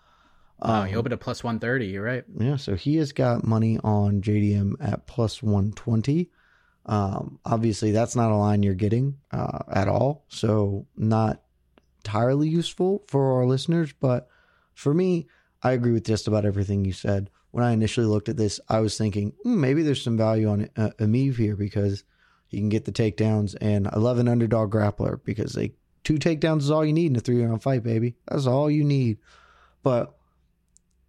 [0.59, 1.85] Wow, um, he opened at plus 130.
[1.85, 2.23] You're right.
[2.39, 6.31] Yeah, so he has got money on JDM at plus 120.
[6.87, 11.42] Um, obviously, that's not a line you're getting uh, at all, so not
[12.03, 13.93] entirely useful for our listeners.
[13.99, 14.27] But
[14.73, 15.27] for me,
[15.61, 17.29] I agree with just about everything you said.
[17.51, 20.69] When I initially looked at this, I was thinking hmm, maybe there's some value on
[20.75, 22.03] uh, here because
[22.47, 25.73] he can get the takedowns, and I love an underdog grappler because they
[26.03, 28.15] two takedowns is all you need in a three round fight, baby.
[28.27, 29.19] That's all you need.
[29.81, 30.15] But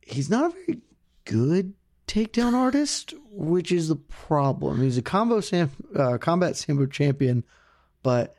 [0.00, 0.80] he's not a very
[1.24, 1.74] good
[2.06, 4.82] takedown artist, which is the problem.
[4.82, 7.44] He's a combo sam- uh, combat sambo champion,
[8.02, 8.36] but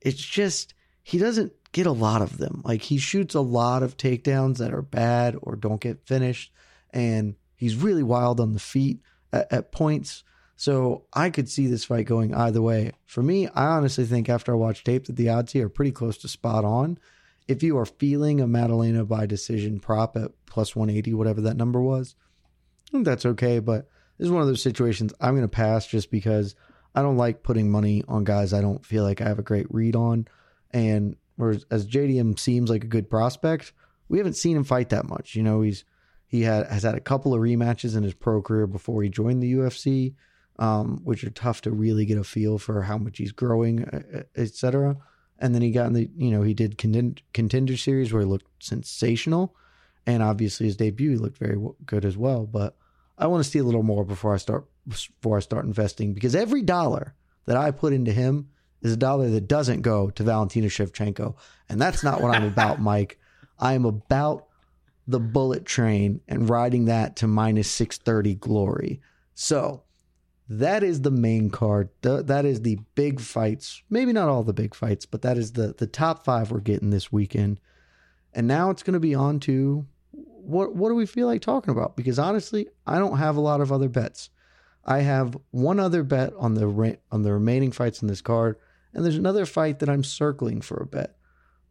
[0.00, 2.62] it's just he doesn't get a lot of them.
[2.64, 6.52] Like he shoots a lot of takedowns that are bad or don't get finished,
[6.90, 9.00] and he's really wild on the feet
[9.32, 10.24] at, at points.
[10.56, 12.92] So I could see this fight going either way.
[13.06, 15.92] For me, I honestly think after I watch tape that the odds here are pretty
[15.92, 16.98] close to spot on.
[17.46, 21.80] If you are feeling a Maddalena by decision prop at plus 180, whatever that number
[21.80, 22.16] was,
[22.92, 23.60] that's okay.
[23.60, 23.88] But
[24.18, 26.56] this is one of those situations I'm going to pass just because
[26.94, 29.72] I don't like putting money on guys I don't feel like I have a great
[29.72, 30.26] read on.
[30.72, 33.72] And whereas as JDM seems like a good prospect,
[34.08, 35.34] we haven't seen him fight that much.
[35.34, 35.84] You know, he's
[36.26, 39.42] he had has had a couple of rematches in his pro career before he joined
[39.42, 40.14] the UFC
[40.58, 43.84] um, which are tough to really get a feel for how much he's growing,
[44.36, 44.96] etc.
[45.38, 48.28] And then he got in the, you know, he did contend, contender series where he
[48.28, 49.54] looked sensational,
[50.06, 52.46] and obviously his debut he looked very good as well.
[52.46, 52.76] But
[53.16, 56.34] I want to see a little more before I start before I start investing because
[56.34, 57.14] every dollar
[57.44, 58.48] that I put into him
[58.82, 61.34] is a dollar that doesn't go to Valentina Shevchenko,
[61.68, 63.18] and that's not what I'm about, Mike.
[63.58, 64.46] I am about
[65.06, 69.00] the bullet train and riding that to minus 630 glory.
[69.34, 69.82] So
[70.48, 71.90] that is the main card.
[72.02, 73.82] that is the big fights.
[73.90, 76.90] Maybe not all the big fights, but that is the the top five we're getting
[76.90, 77.60] this weekend.
[78.32, 81.72] And now it's going to be on to what what do we feel like talking
[81.72, 81.96] about?
[81.96, 84.30] Because honestly, I don't have a lot of other bets.
[84.84, 88.56] I have one other bet on the on the remaining fights in this card,
[88.94, 91.16] and there's another fight that I'm circling for a bet.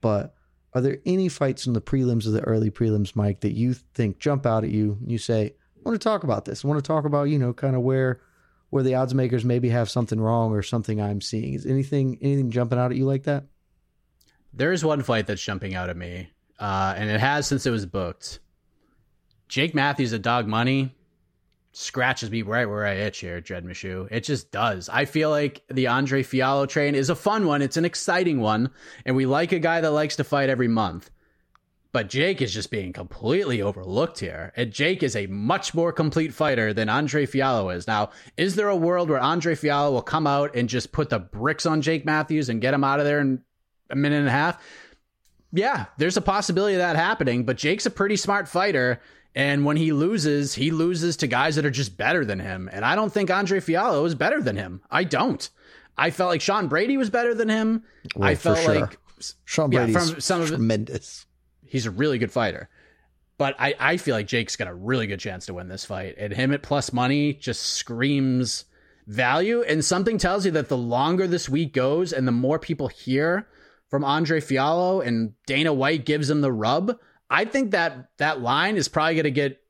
[0.01, 0.35] But
[0.73, 4.19] are there any fights in the prelims or the early prelims, Mike, that you think
[4.19, 4.97] jump out at you?
[5.05, 6.63] You say, I want to talk about this.
[6.63, 8.21] I want to talk about, you know, kind of where
[8.69, 11.53] where the odds makers maybe have something wrong or something I'm seeing.
[11.53, 13.45] Is anything anything jumping out at you like that?
[14.53, 17.71] There is one fight that's jumping out at me, uh, and it has since it
[17.71, 18.39] was booked.
[19.47, 20.93] Jake Matthews at dog money
[21.77, 24.07] scratches me right where I itch here, Jed Meshew.
[24.11, 24.89] It just does.
[24.89, 27.61] I feel like the Andre Fialho train is a fun one.
[27.61, 28.71] It's an exciting one,
[29.05, 31.11] and we like a guy that likes to fight every month.
[31.91, 34.51] But Jake is just being completely overlooked here.
[34.55, 37.87] And Jake is a much more complete fighter than Andre Fialho is.
[37.87, 41.19] Now, is there a world where Andre Fialho will come out and just put the
[41.19, 43.41] bricks on Jake Matthews and get him out of there in
[43.89, 44.61] a minute and a half?
[45.53, 48.99] Yeah, there's a possibility of that happening, but Jake's a pretty smart fighter.
[49.37, 52.67] And when he loses, he loses to guys that are just better than him.
[52.73, 54.81] And I don't think Andre Fialho is better than him.
[54.89, 55.47] I don't.
[55.95, 57.83] I felt like Sean Brady was better than him.
[58.15, 58.73] Well, I felt sure.
[58.73, 58.97] like
[59.45, 61.27] Sean Brady yeah, from some tremendous.
[61.63, 62.67] He's a really good fighter.
[63.37, 66.15] But I, I feel like Jake's got a really good chance to win this fight.
[66.17, 68.65] And him at plus money just screams
[69.05, 69.61] value.
[69.61, 73.47] And something tells you that the longer this week goes and the more people hear
[73.87, 76.97] from Andre Fialho and Dana White gives him the rub,
[77.29, 79.61] I think that that line is probably going to get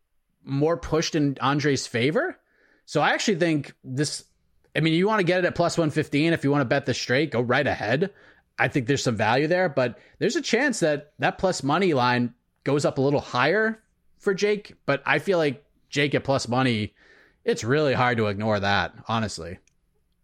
[0.44, 2.38] more pushed in Andre's favor.
[2.86, 4.24] So I actually think this.
[4.76, 6.86] I mean, you want to get it at plus 115 if you want to bet
[6.86, 8.12] this straight, go right ahead.
[8.60, 12.34] I think there's some value there, but there's a chance that that plus money line
[12.64, 13.82] goes up a little higher
[14.20, 14.76] for Jake.
[14.86, 16.94] But I feel like Jake at plus money,
[17.44, 19.60] it's really hard to ignore that, honestly.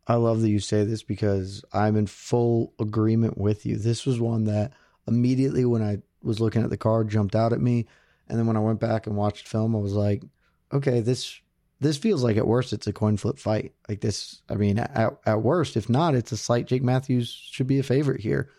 [0.07, 3.77] I love that you say this because I'm in full agreement with you.
[3.77, 4.73] This was one that
[5.07, 7.85] immediately when I was looking at the card jumped out at me.
[8.27, 10.23] And then when I went back and watched film, I was like,
[10.71, 11.39] okay, this
[11.79, 13.73] this feels like at worst it's a coin flip fight.
[13.89, 16.65] Like this, I mean, at, at worst, if not, it's a slight.
[16.65, 18.49] Jake Matthews should be a favorite here.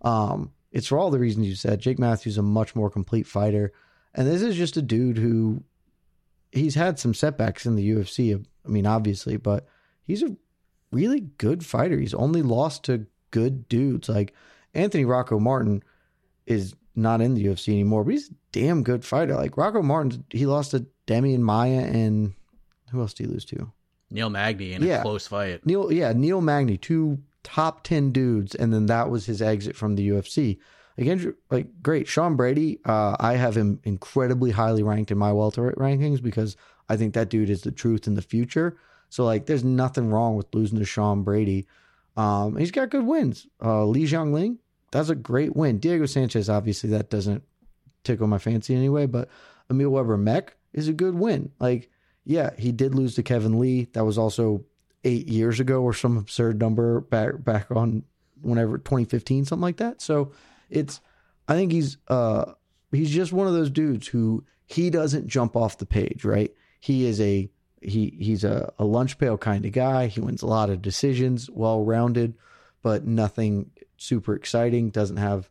[0.00, 1.80] Um, it's for all the reasons you said.
[1.80, 3.72] Jake Matthews is a much more complete fighter,
[4.14, 5.62] and this is just a dude who
[6.50, 8.34] he's had some setbacks in the UFC.
[8.64, 9.66] I mean, obviously, but
[10.04, 10.34] he's a
[10.90, 11.98] really good fighter.
[11.98, 14.34] He's only lost to good dudes like
[14.74, 15.82] Anthony Rocco Martin
[16.46, 19.34] is not in the UFC anymore, but he's a damn good fighter.
[19.34, 22.34] Like Rocco Martin, he lost to Demian Maia and
[22.90, 23.72] who else did he lose to?
[24.10, 25.00] Neil Magny in yeah.
[25.00, 25.64] a close fight.
[25.64, 29.96] Neil, yeah, Neil Magny, two top ten dudes, and then that was his exit from
[29.96, 30.58] the UFC.
[30.98, 32.78] Again, like great, Sean Brady.
[32.84, 36.56] Uh, I have him incredibly highly ranked in my welterweight rankings because
[36.88, 38.76] I think that dude is the truth in the future.
[39.08, 41.66] So like, there's nothing wrong with losing to Sean Brady.
[42.16, 43.46] Um, he's got good wins.
[43.62, 44.58] Uh, Li Jingliang,
[44.92, 45.78] that's a great win.
[45.78, 47.42] Diego Sanchez, obviously, that doesn't
[48.04, 49.28] tickle my fancy anyway, but
[49.68, 51.50] Emil Weber Meek is a good win.
[51.58, 51.90] Like
[52.24, 53.88] yeah, he did lose to Kevin Lee.
[53.92, 54.64] That was also
[55.04, 58.04] eight years ago or some absurd number back back on
[58.40, 60.00] whenever 2015, something like that.
[60.00, 60.32] So
[60.70, 61.00] it's
[61.48, 62.52] I think he's uh
[62.92, 66.52] he's just one of those dudes who he doesn't jump off the page, right?
[66.80, 70.06] He is a he he's a, a lunch pail kind of guy.
[70.06, 72.34] He wins a lot of decisions, well rounded,
[72.82, 73.70] but nothing
[74.02, 74.90] super exciting.
[74.90, 75.50] Doesn't have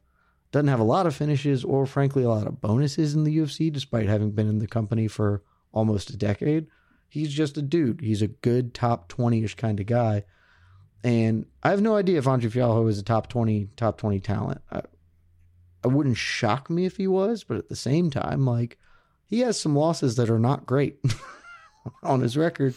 [0.51, 3.71] doesn't have a lot of finishes or frankly a lot of bonuses in the UFC,
[3.71, 5.41] despite having been in the company for
[5.71, 6.67] almost a decade.
[7.07, 8.01] He's just a dude.
[8.01, 10.25] He's a good top 20 ish kind of guy.
[11.03, 14.61] And I have no idea if Andre Fialho is a top 20, top 20 talent.
[14.71, 14.81] I,
[15.83, 18.77] I wouldn't shock me if he was, but at the same time, like,
[19.25, 20.99] he has some losses that are not great
[22.03, 22.75] on his record.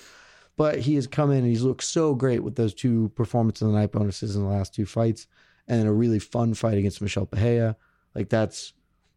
[0.56, 3.68] But he has come in and he's looked so great with those two performance of
[3.68, 5.26] the night bonuses in the last two fights,
[5.66, 7.76] and a really fun fight against Michel Pereira.
[8.14, 8.72] Like that's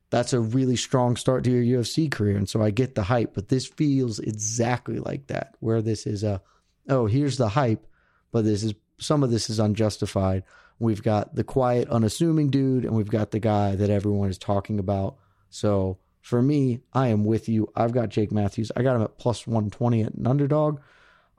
[0.10, 3.34] that's a really strong start to your UFC career, and so I get the hype.
[3.34, 6.42] But this feels exactly like that, where this is a
[6.90, 7.86] oh here's the hype,
[8.32, 10.44] but this is some of this is unjustified.
[10.80, 14.80] We've got the quiet, unassuming dude, and we've got the guy that everyone is talking
[14.80, 15.18] about.
[15.50, 17.72] So for me, I am with you.
[17.76, 18.72] I've got Jake Matthews.
[18.76, 20.80] I got him at plus 120 at an underdog.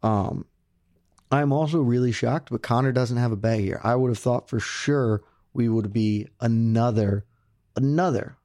[0.03, 0.47] Um,
[1.31, 3.81] I'm also really shocked, but Conner doesn't have a bet here.
[3.85, 5.22] I would have thought for sure
[5.53, 7.26] we would be another,
[7.76, 8.37] another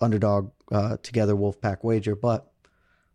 [0.00, 2.46] underdog uh, together Wolfpack wager, but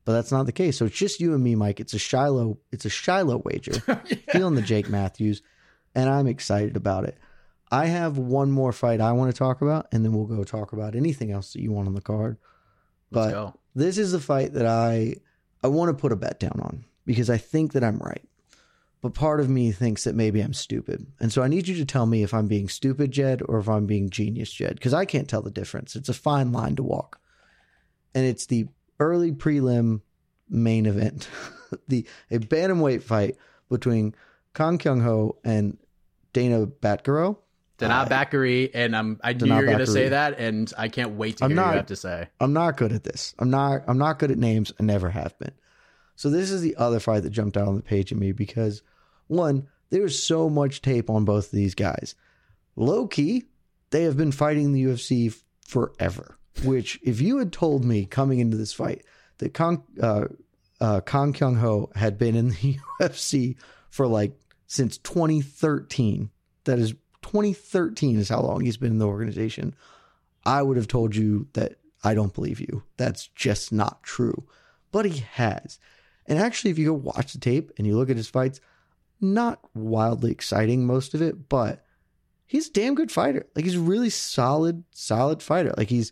[0.04, 0.78] but that's not the case.
[0.78, 1.80] So it's just you and me, Mike.
[1.80, 3.82] It's a Shiloh, it's a Shiloh wager.
[3.88, 4.18] yeah.
[4.30, 5.42] Feeling the Jake Matthews,
[5.96, 7.18] and I'm excited about it.
[7.72, 10.74] I have one more fight I want to talk about, and then we'll go talk
[10.74, 12.38] about anything else that you want on the card.
[13.12, 15.16] But this is the fight that I
[15.64, 18.24] I want to put a bet down on because I think that I'm right.
[19.06, 21.06] But part of me thinks that maybe I'm stupid.
[21.20, 23.70] And so I need you to tell me if I'm being stupid, Jed, or if
[23.70, 25.96] I'm being genius, Jed, because I can't tell the difference.
[25.96, 27.20] It's a fine line to walk.
[28.16, 28.66] And it's the
[29.00, 30.02] early prelim
[30.50, 31.30] main event,
[31.88, 33.38] the a bantamweight fight
[33.70, 34.16] between
[34.56, 35.78] Kang Kyung Ho and
[36.34, 37.38] Dana Batgaro.
[37.78, 40.88] Dana uh, Bakary, and I'm I knew you were going to say that, and I
[40.88, 42.28] can't wait to I'm hear not, you have to say.
[42.40, 43.36] I'm not good at this.
[43.38, 43.84] I'm not.
[43.88, 44.74] I'm not good at names.
[44.80, 45.54] I never have been.
[46.16, 48.82] So this is the other fight that jumped out on the page at me because
[49.28, 52.16] one, there's so much tape on both of these guys.
[52.76, 53.46] Low key,
[53.92, 56.38] they have been fighting the UFC forever.
[56.64, 59.04] Which, if you had told me coming into this fight
[59.40, 60.26] that Kong, uh,
[60.80, 63.58] uh, Kang Kyung Ho had been in the UFC
[63.90, 66.30] for like since 2013,
[66.64, 69.76] that is 2013 is how long he's been in the organization.
[70.46, 72.84] I would have told you that I don't believe you.
[72.98, 74.46] That's just not true.
[74.92, 75.80] But he has.
[76.28, 78.62] And actually, if you go watch the tape and you look at his fights,
[79.22, 81.86] not wildly exciting, most of it, but
[82.46, 83.46] he's a damn good fighter.
[83.56, 85.74] Like he's a really solid, solid fighter.
[85.78, 86.12] Like he's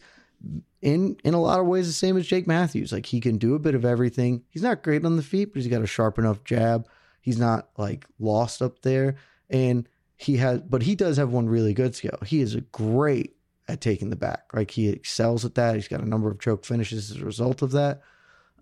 [0.82, 2.91] in in a lot of ways the same as Jake Matthews.
[2.91, 4.43] Like he can do a bit of everything.
[4.49, 6.88] He's not great on the feet, but he's got a sharp enough jab.
[7.22, 9.16] He's not like lost up there.
[9.49, 9.88] And
[10.18, 12.18] he has but he does have one really good skill.
[12.26, 13.36] He is great
[13.68, 14.51] at taking the back.
[14.54, 15.76] Like he excels at that.
[15.76, 18.01] He's got a number of choke finishes as a result of that.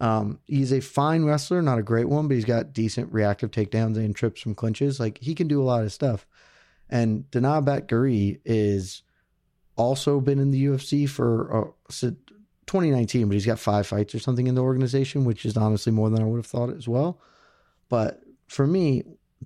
[0.02, 3.98] Um, he's a fine wrestler, not a great one, but he's got decent reactive takedowns
[3.98, 5.00] and trips from clinches.
[5.00, 6.26] Like he can do a lot of stuff.
[6.90, 9.04] And Dana Batgari is
[9.76, 12.12] also been in the UFC for uh,
[12.66, 16.10] 2019, but he's got five fights or something in the organization, which is honestly more
[16.10, 17.22] than I would have thought as well.
[17.88, 19.04] But for me,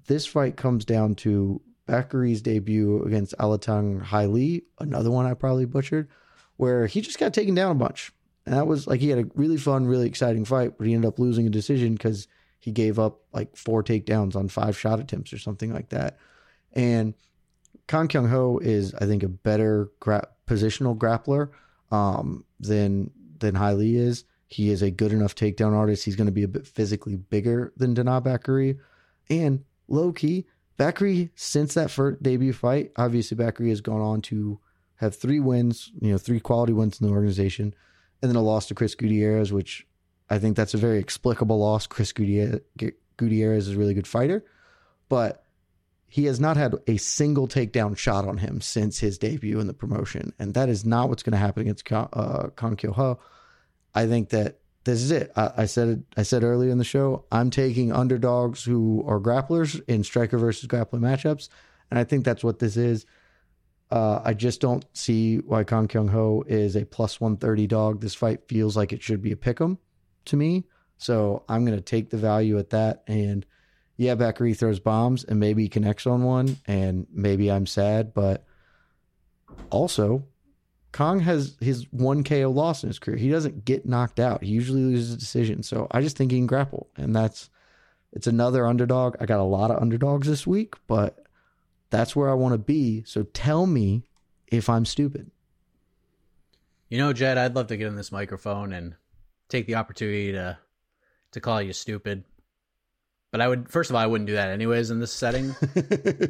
[0.08, 6.08] this fight comes down to Batgari's debut against Alateng Heili, another one I probably butchered,
[6.56, 8.14] where he just got taken down a bunch.
[8.46, 11.08] And that was like he had a really fun, really exciting fight, but he ended
[11.08, 12.28] up losing a decision because
[12.60, 16.18] he gave up like four takedowns on five shot attempts or something like that.
[16.74, 17.16] And
[17.88, 21.50] Kang Kyung Ho is, I think, a better gra- positional grappler
[21.92, 24.26] um, than than Heili is.
[24.48, 26.06] He is a good enough takedown artist.
[26.06, 28.78] He's going to be a bit physically bigger than Dana Bakary.
[29.30, 30.46] And low key,
[30.78, 34.60] Bakary, since that first debut fight, obviously Bakary has gone on to
[34.98, 37.74] have three wins, you know, three quality wins in the organization
[38.26, 39.86] and then a loss to Chris Gutierrez, which
[40.32, 41.86] I think that's a very explicable loss.
[41.86, 44.44] Chris Gutierrez, is a really good fighter,
[45.10, 45.44] but
[46.08, 49.76] he has not had a single takedown shot on him since his debut in the
[49.76, 53.20] promotion, and that is not what's going to happen against uh, Kyo Ho.
[53.94, 55.32] I think that this is it.
[55.36, 56.00] I, I said it.
[56.18, 57.26] I said earlier in the show.
[57.32, 61.50] I'm taking underdogs who are grapplers in striker versus grappler matchups,
[61.92, 63.06] and I think that's what this is.
[63.92, 68.02] Uh, I just don't see why Kang Kyung Ho is a plus 130 dog.
[68.02, 69.78] This fight feels like it should be a pick 'em
[70.26, 70.66] to me.
[70.98, 73.04] So I'm going to take the value at that.
[73.08, 73.46] And
[73.98, 76.58] yeah, Bakary throws bombs and maybe he connects on one.
[76.66, 78.14] And maybe I'm sad.
[78.14, 78.46] But
[79.70, 80.26] also,
[80.92, 83.18] Kong has his one KO loss in his career.
[83.18, 84.44] He doesn't get knocked out.
[84.44, 85.62] He usually loses a decision.
[85.64, 86.90] So I just think he can grapple.
[86.96, 87.50] And that's,
[88.14, 89.18] it's another underdog.
[89.20, 91.25] I got a lot of underdogs this week, but
[91.96, 93.04] that's where I want to be.
[93.06, 94.04] So tell me
[94.48, 95.32] if I'm stupid.
[96.90, 98.96] You know, Jed, I'd love to get in this microphone and
[99.48, 100.58] take the opportunity to
[101.32, 102.26] to call you stupid.
[103.32, 105.56] But I would first of all, I wouldn't do that anyways in this setting.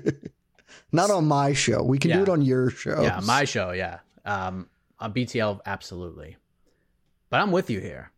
[0.92, 1.82] Not on my show.
[1.84, 2.18] We can yeah.
[2.18, 3.02] do it on your show.
[3.02, 4.00] Yeah, my show, yeah.
[4.24, 6.38] Um on BTL absolutely.
[7.32, 8.12] But I'm with you here.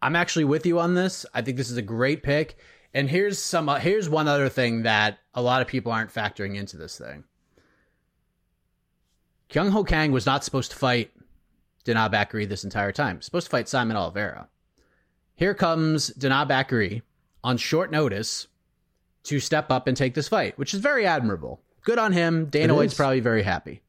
[0.00, 1.26] I'm actually with you on this.
[1.34, 2.56] I think this is a great pick.
[2.94, 6.56] And here's some uh, here's one other thing that a lot of people aren't factoring
[6.56, 7.24] into this thing.
[9.48, 11.12] Kyung Ho Kang was not supposed to fight
[11.84, 13.22] Dana Bakary this entire time.
[13.22, 14.48] Supposed to fight Saimon Oliveira.
[15.34, 17.02] Here comes Dana Bakary
[17.44, 18.46] on short notice
[19.24, 21.60] to step up and take this fight, which is very admirable.
[21.82, 22.46] Good on him.
[22.46, 23.82] Dana White's probably very happy.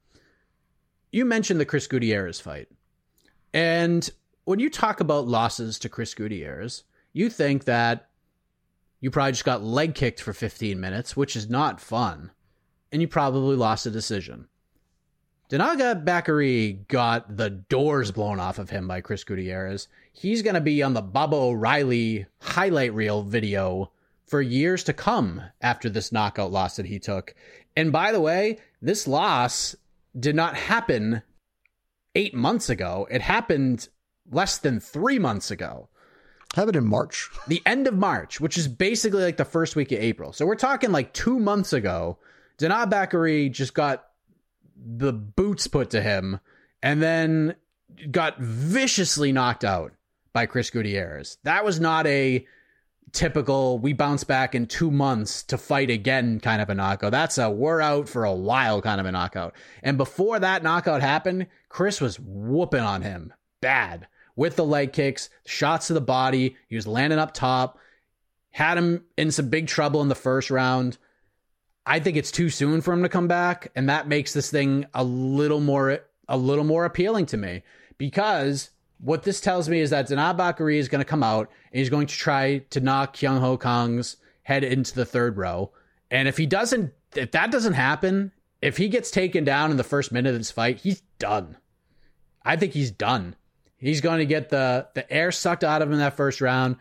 [1.12, 2.68] You mentioned the Chris Gutierrez fight.
[3.54, 4.10] And
[4.46, 6.84] when you talk about losses to Chris Gutierrez,
[7.14, 8.09] you think that
[9.00, 12.32] you probably just got leg kicked for 15 minutes, which is not fun,
[12.92, 14.48] and you probably lost a decision.
[15.50, 19.88] Danaga Bakary got the doors blown off of him by Chris Gutierrez.
[20.14, 23.92] He's going to be on the Bubba O'Reilly highlight reel video
[24.28, 27.34] for years to come after this knockout loss that he took.
[27.76, 29.76] And by the way, this loss
[30.20, 31.24] did not happen
[32.14, 33.08] eight months ago.
[33.10, 33.90] It happened
[34.32, 35.90] less than three months ago.
[36.56, 37.30] Happened in March.
[37.48, 40.34] The end of March, which is basically like the first week of April.
[40.34, 42.18] So we're talking like two months ago.
[42.58, 44.06] Dana Bakary just got
[44.76, 46.40] the boots put to him
[46.84, 47.56] and then
[48.12, 49.94] got viciously knocked out
[50.34, 51.38] by Chris Gutierrez.
[51.44, 52.46] That was not a
[53.12, 57.12] typical we bounce back in two months to fight again kind of a knockout.
[57.12, 59.56] That's a we're out for a while kind of a knockout.
[59.82, 64.08] And before that knockout happened, Chris was whooping on him bad
[64.40, 66.56] with the leg kicks, shots to the body.
[66.70, 67.78] He was landing up top,
[68.52, 70.98] had him in some big trouble in the first round.
[71.86, 74.86] I think it's too soon for him to come back, and that makes this thing
[74.94, 77.64] a little more a little more appealing to me
[77.98, 78.70] because
[79.00, 81.90] what this tells me is that Dana Bakary is going to come out and he's
[81.90, 85.72] going to try to knock Kyung Ho Kang's head into the third row.
[86.12, 88.32] And if he doesn't, if that doesn't happen,
[88.62, 91.58] if he gets taken down in the first minute of this fight, he's done.
[92.46, 93.36] I think he's done.
[93.80, 96.78] He's going to get the the air sucked out of him in that first round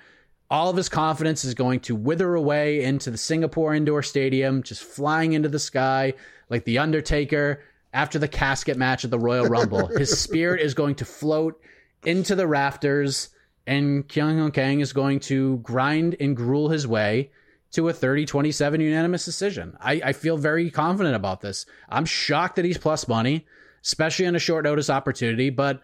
[0.51, 4.83] all of his confidence is going to wither away into the Singapore indoor stadium, just
[4.83, 6.15] flying into the sky
[6.49, 9.87] like the Undertaker after the casket match at the Royal Rumble.
[9.99, 11.61] his spirit is going to float
[12.05, 13.29] into the rafters,
[13.67, 17.31] and Kyung Ho Kang is going to grind and gruel his way
[17.73, 19.77] to a 30 27 unanimous decision.
[19.81, 21.67] I, I feel very confident about this.
[21.91, 23.47] I'm shocked that he's plus money,
[23.85, 25.83] especially on a short notice opportunity, but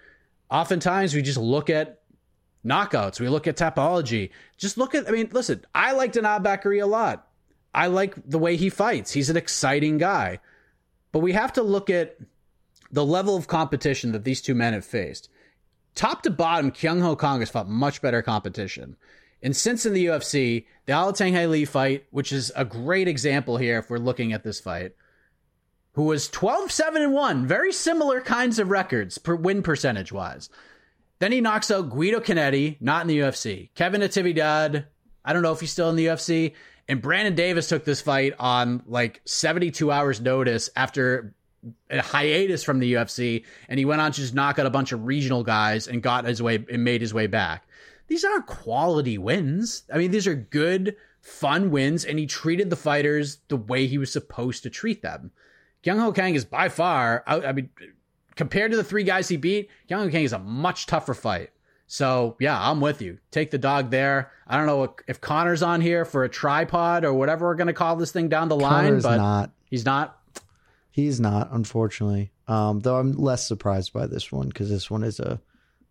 [0.55, 2.01] oftentimes we just look at
[2.65, 3.19] knockouts.
[3.19, 4.31] We look at topology.
[4.57, 7.27] Just look at, I mean, listen, I like Dana Bakary a lot.
[7.75, 9.11] I like the way he fights.
[9.11, 10.39] He's an exciting guy.
[11.11, 12.17] But we have to look at
[12.93, 15.29] the level of competition that these two men have faced.
[15.97, 18.97] Top to bottom, Kyung Ho Kang has fought much better competition.
[19.43, 23.79] And since in the UFC, the Alatang Lee fight, which is a great example here
[23.79, 24.93] if we're looking at this fight,
[25.95, 30.51] who was 12 7 and 1, very similar kinds of records per win percentage wise.
[31.19, 33.71] Then he knocks out Guido Canetti, not in the UFC.
[33.75, 34.87] Kevin Natividad,
[35.25, 36.55] I don't know if he's still in the UFC.
[36.89, 41.35] And Brandon Davis took this fight on like 72 hours notice after
[41.89, 44.93] a hiatus from the UFC, and he went on to just knock out a bunch
[44.93, 47.67] of regional guys and got his way and made his way back.
[48.09, 49.85] These aren't quality wins.
[49.93, 53.97] I mean, these are good, fun wins, and he treated the fighters the way he
[53.97, 55.31] was supposed to treat them.
[55.85, 57.69] Kyung Ho Kang is by far, I, I mean,
[58.37, 61.51] compared to the three guys he beat, Young Kang is a much tougher fight.
[61.87, 63.19] So yeah, I'm with you.
[63.31, 64.33] Take the dog there.
[64.47, 67.97] I don't know if Conner's on here for a tripod or whatever we're gonna call
[67.97, 69.51] this thing down the line, but not.
[69.67, 70.19] he's not.
[70.91, 72.33] He's not, unfortunately.
[72.49, 75.41] Um, though I'm less surprised by this one because this one is a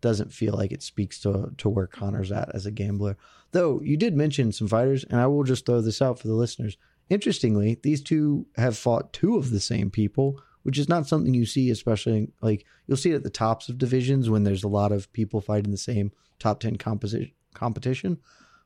[0.00, 3.16] doesn't feel like it speaks to to where Conner's at as a gambler.
[3.52, 6.34] Though you did mention some fighters, and I will just throw this out for the
[6.34, 6.76] listeners.
[7.10, 11.46] Interestingly, these two have fought two of the same people which is not something you
[11.46, 14.92] see, especially like you'll see it at the tops of divisions when there's a lot
[14.92, 18.18] of people fighting the same top 10 composition, competition.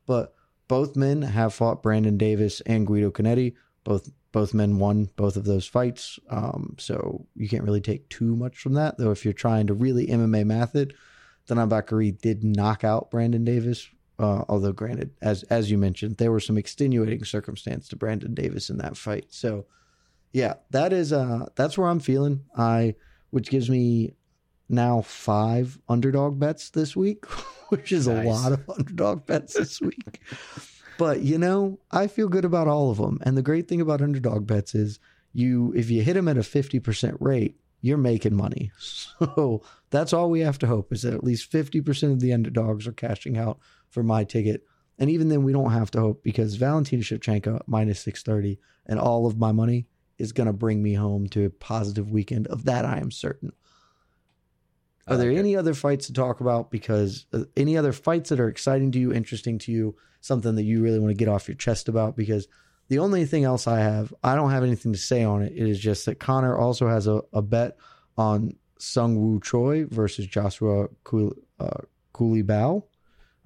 [0.07, 0.33] But
[0.69, 3.55] both men have fought Brandon Davis and Guido Canetti.
[3.85, 6.19] Both both men won both of those fights.
[6.31, 8.97] Um, so you can't really take too much from that.
[8.97, 10.93] Though if you're trying to really MMA math it,
[11.49, 13.89] Bakary did knock out Brandon Davis.
[14.19, 18.69] Uh, although granted, as as you mentioned, there were some extenuating circumstance to Brandon Davis
[18.69, 19.27] in that fight.
[19.29, 19.67] So
[20.33, 22.45] yeah, that is uh that's where I'm feeling.
[22.57, 22.97] I
[23.31, 24.15] which gives me
[24.69, 27.25] now five underdog bets this week,
[27.69, 28.27] which is nice.
[28.27, 30.21] a lot of underdog bets this week.
[30.99, 33.21] but you know, I feel good about all of them.
[33.23, 34.99] And the great thing about underdog bets is
[35.33, 38.73] you if you hit them at a 50% rate, you're making money.
[39.37, 42.87] So that's all we have to hope is that at least 50% of the underdogs
[42.87, 43.59] are cashing out
[43.91, 44.65] for my ticket.
[44.99, 49.27] And even then we don't have to hope because Valentina Shevchenko minus 630 and all
[49.27, 49.87] of my money
[50.19, 52.49] is going to bring me home to a positive weekend.
[52.49, 53.53] Of that, I am certain.
[55.07, 56.71] Are there any other fights to talk about?
[56.71, 60.65] Because uh, any other fights that are exciting to you, interesting to you, something that
[60.65, 62.15] you really want to get off your chest about?
[62.15, 62.47] Because
[62.89, 65.53] the only thing else I have, I don't have anything to say on it.
[65.53, 67.79] It is just that Conner also has a, a bet
[68.19, 71.81] on Sung Woo Choi versus Joshua Cooley, uh,
[72.15, 72.83] Bao.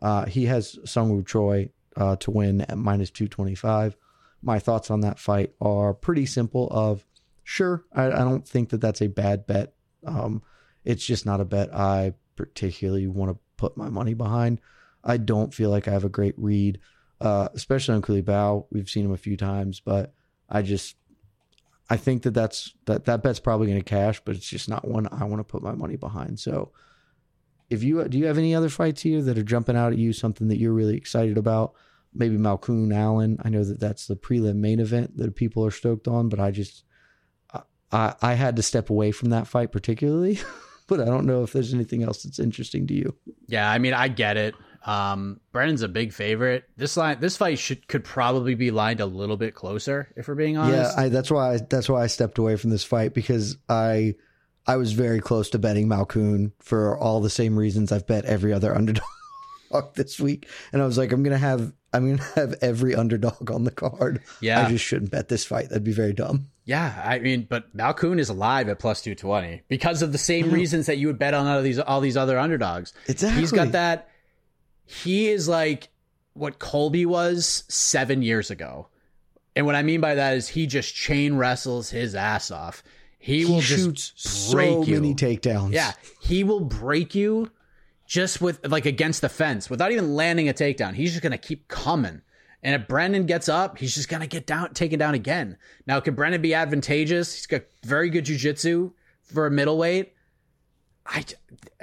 [0.02, 3.96] Uh, he has Seung Woo Choi uh, to win at minus 225.
[4.42, 7.06] My thoughts on that fight are pretty simple of
[7.44, 9.74] sure, I, I don't think that that's a bad bet.
[10.04, 10.42] Um,
[10.84, 14.60] it's just not a bet I particularly want to put my money behind.
[15.04, 16.80] I don't feel like I have a great read,
[17.20, 18.66] uh, especially on Culibao.
[18.70, 20.12] We've seen him a few times, but
[20.48, 20.96] I just
[21.88, 24.86] I think that that's that that bet's probably going to cash, but it's just not
[24.86, 26.40] one I want to put my money behind.
[26.40, 26.72] So,
[27.72, 30.12] if you do you have any other fights here that are jumping out at you,
[30.12, 31.72] something that you're really excited about?
[32.14, 33.38] Maybe Malkoun Allen.
[33.42, 36.50] I know that that's the prelim main event that people are stoked on, but I
[36.50, 36.84] just
[37.90, 40.38] I I had to step away from that fight particularly.
[40.86, 43.16] but I don't know if there's anything else that's interesting to you.
[43.46, 44.54] Yeah, I mean, I get it.
[44.84, 46.64] Um, Brennan's a big favorite.
[46.76, 50.34] This line, this fight should could probably be lined a little bit closer, if we're
[50.34, 50.94] being honest.
[50.94, 54.16] Yeah, I, that's why I, that's why I stepped away from this fight because I
[54.66, 58.52] I was very close to betting Malkoun for all the same reasons I've bet every
[58.52, 59.04] other underdog
[59.94, 63.64] this week, and I was like, I'm gonna have I'm gonna have every underdog on
[63.64, 64.22] the card.
[64.40, 65.68] Yeah, I just shouldn't bet this fight.
[65.68, 66.48] That'd be very dumb.
[66.64, 70.50] Yeah, I mean, but Malkoun is alive at plus two twenty because of the same
[70.50, 72.92] reasons that you would bet on all these all these other underdogs.
[73.08, 74.08] Exactly, he's got that
[74.84, 75.88] he is like
[76.34, 78.88] what Colby was seven years ago.
[79.54, 82.82] And what I mean by that is he just chain wrestles his ass off.
[83.22, 84.94] He, he will just break so you.
[85.00, 85.72] many takedowns.
[85.72, 87.52] Yeah, he will break you
[88.04, 90.94] just with like against the fence without even landing a takedown.
[90.94, 92.20] He's just gonna keep coming.
[92.64, 95.56] And if Brendan gets up, he's just gonna get down, taken down again.
[95.86, 97.32] Now, can Brendan be advantageous?
[97.32, 98.92] He's got very good jujitsu
[99.22, 100.14] for a middleweight.
[101.06, 101.24] I,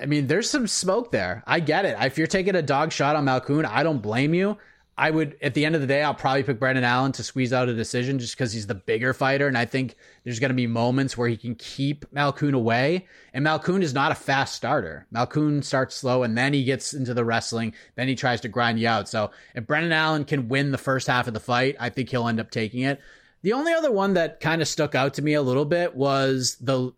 [0.02, 1.42] I mean, there's some smoke there.
[1.48, 1.96] I get it.
[2.02, 4.58] If you're taking a dog shot on Malkoun, I don't blame you.
[5.00, 7.54] I would, at the end of the day, I'll probably pick Brendan Allen to squeeze
[7.54, 9.48] out a decision just because he's the bigger fighter.
[9.48, 9.96] And I think
[10.26, 13.08] there's going to be moments where he can keep Malkoun away.
[13.34, 15.08] And Malkoun is not a fast starter.
[15.16, 17.74] Malkoun starts slow and then he gets into the wrestling.
[17.96, 19.08] Then he tries to grind you out.
[19.08, 22.28] So if Brendan Allen can win the first half of the fight, I think he'll
[22.28, 23.00] end up taking it.
[23.42, 26.58] The only other one that kind of stuck out to me a little bit was
[26.60, 26.92] the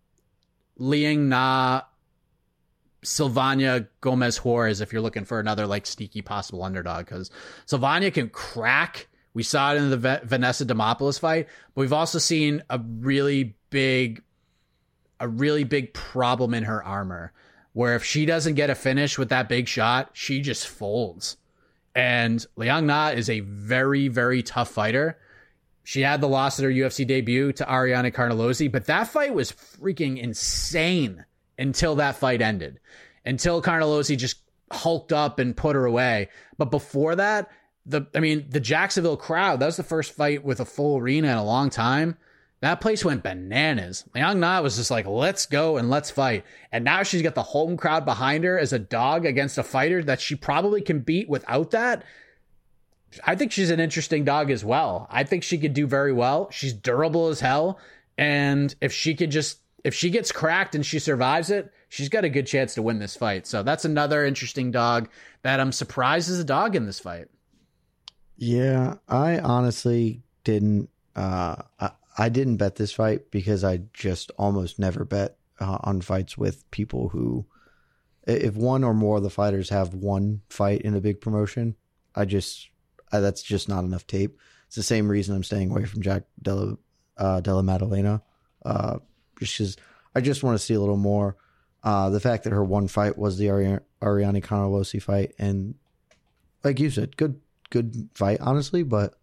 [0.75, 1.83] Liang Na
[3.03, 7.31] Silvana Gomez Juarez if you're looking for another like sneaky possible underdog because
[7.65, 9.07] Sylvania can crack.
[9.33, 13.55] We saw it in the v- Vanessa Demopoulos fight, but we've also seen a really
[13.69, 14.21] big,
[15.19, 17.31] a really big problem in her armor
[17.73, 21.37] where if she doesn't get a finish with that big shot, she just folds.
[21.95, 25.17] And Liang Na is a very, very tough fighter.
[25.83, 29.51] She had the loss at her UFC debut to Ariane Carnelossi, but that fight was
[29.51, 31.25] freaking insane
[31.61, 32.79] until that fight ended,
[33.25, 36.29] until Carnelossi just hulked up and put her away.
[36.57, 37.49] But before that,
[37.85, 41.31] the I mean, the Jacksonville crowd, that was the first fight with a full arena
[41.31, 42.17] in a long time.
[42.61, 44.03] That place went bananas.
[44.13, 46.45] Liang Na was just like, let's go and let's fight.
[46.71, 50.03] And now she's got the home crowd behind her as a dog against a fighter
[50.03, 52.03] that she probably can beat without that.
[53.25, 55.07] I think she's an interesting dog as well.
[55.09, 56.49] I think she could do very well.
[56.51, 57.79] She's durable as hell.
[58.15, 62.23] And if she could just if she gets cracked and she survives it, she's got
[62.23, 63.47] a good chance to win this fight.
[63.47, 65.09] So that's another interesting dog
[65.41, 67.27] that I'm surprised is a dog in this fight.
[68.37, 70.89] Yeah, I honestly didn't.
[71.15, 76.01] Uh, I, I didn't bet this fight because I just almost never bet uh, on
[76.01, 77.45] fights with people who,
[78.25, 81.75] if one or more of the fighters have one fight in a big promotion,
[82.15, 82.69] I just
[83.11, 84.37] I, that's just not enough tape.
[84.67, 86.77] It's the same reason I'm staying away from Jack Della
[87.17, 88.21] uh, Della Maddalena.
[88.65, 88.99] Uh,
[89.41, 89.77] just because
[90.15, 91.35] I just want to see a little more.
[91.83, 95.75] Uh, the fact that her one fight was the Ari- Ariane Carnelossi fight, and
[96.63, 99.15] like you said, good good fight, honestly, but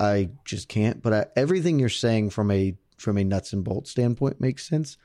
[0.00, 1.02] I just can't.
[1.02, 4.96] But I, everything you're saying from a from a nuts and bolts standpoint makes sense.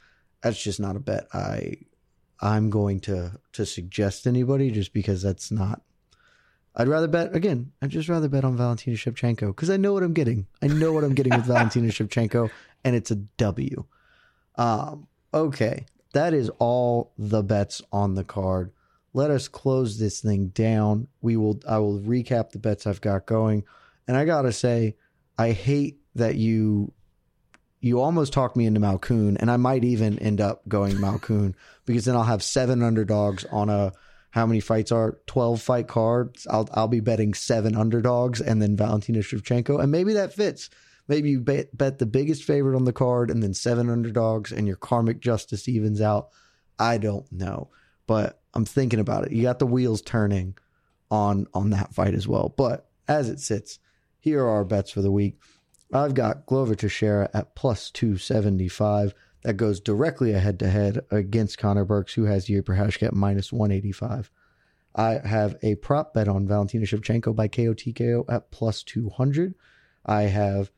[0.41, 1.77] That's just not a bet I
[2.39, 5.81] I'm going to to suggest anybody just because that's not.
[6.75, 7.71] I'd rather bet again.
[7.81, 10.45] I'd just rather bet on Valentina Shevchenko because I know what I'm getting.
[10.61, 12.51] I know what I'm getting with Valentina Shevchenko,
[12.84, 13.84] and it's a W.
[14.57, 18.71] Um, okay, that is all the bets on the card.
[19.13, 21.07] Let us close this thing down.
[21.21, 21.59] We will.
[21.67, 23.63] I will recap the bets I've got going,
[24.07, 24.95] and I gotta say,
[25.38, 26.93] I hate that you
[27.79, 31.53] you almost talked me into Malkoun, and I might even end up going Malkoun
[31.85, 33.93] because then I'll have seven underdogs on a
[34.31, 36.45] how many fights are 12 fight cards.
[36.49, 40.69] I'll I'll be betting seven underdogs and then Valentina Shevchenko, and maybe that fits
[41.07, 44.67] Maybe you bet, bet the biggest favorite on the card and then seven underdogs and
[44.67, 46.29] your karmic justice evens out.
[46.77, 47.69] I don't know,
[48.05, 49.31] but I'm thinking about it.
[49.31, 50.57] You got the wheels turning
[51.09, 52.53] on on that fight as well.
[52.55, 53.79] But as it sits,
[54.19, 55.39] here are our bets for the week.
[55.93, 59.13] I've got Glover Teixeira at plus 275.
[59.43, 63.53] That goes directly ahead to head against Conner Burks, who has Jiří Procházka at minus
[63.53, 64.29] 185.
[64.95, 69.53] I have a prop bet on Valentina Shevchenko by KOTKO at plus 200.
[70.05, 70.71] I have,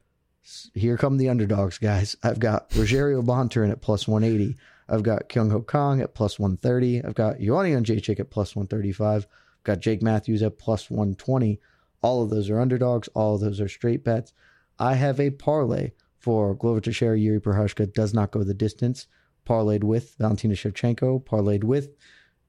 [0.74, 2.16] here come the underdogs, guys.
[2.24, 4.58] I've got Rogerio Bontorin at plus 180.
[4.88, 7.04] I've got Kyung Ho Kang at plus 130.
[7.04, 9.26] I've got Joanna Jędrzejczyk at plus 135.
[9.26, 11.60] I've got Jake Matthews at plus 120.
[12.02, 13.08] All of those are underdogs.
[13.10, 14.34] All of those are straight bets.
[14.80, 19.08] I have a parlay for Glover Teixeira, Yuri Prochazka does not go the distance.
[19.48, 21.96] Parlayed with Valentina Shevchenko, parlayed with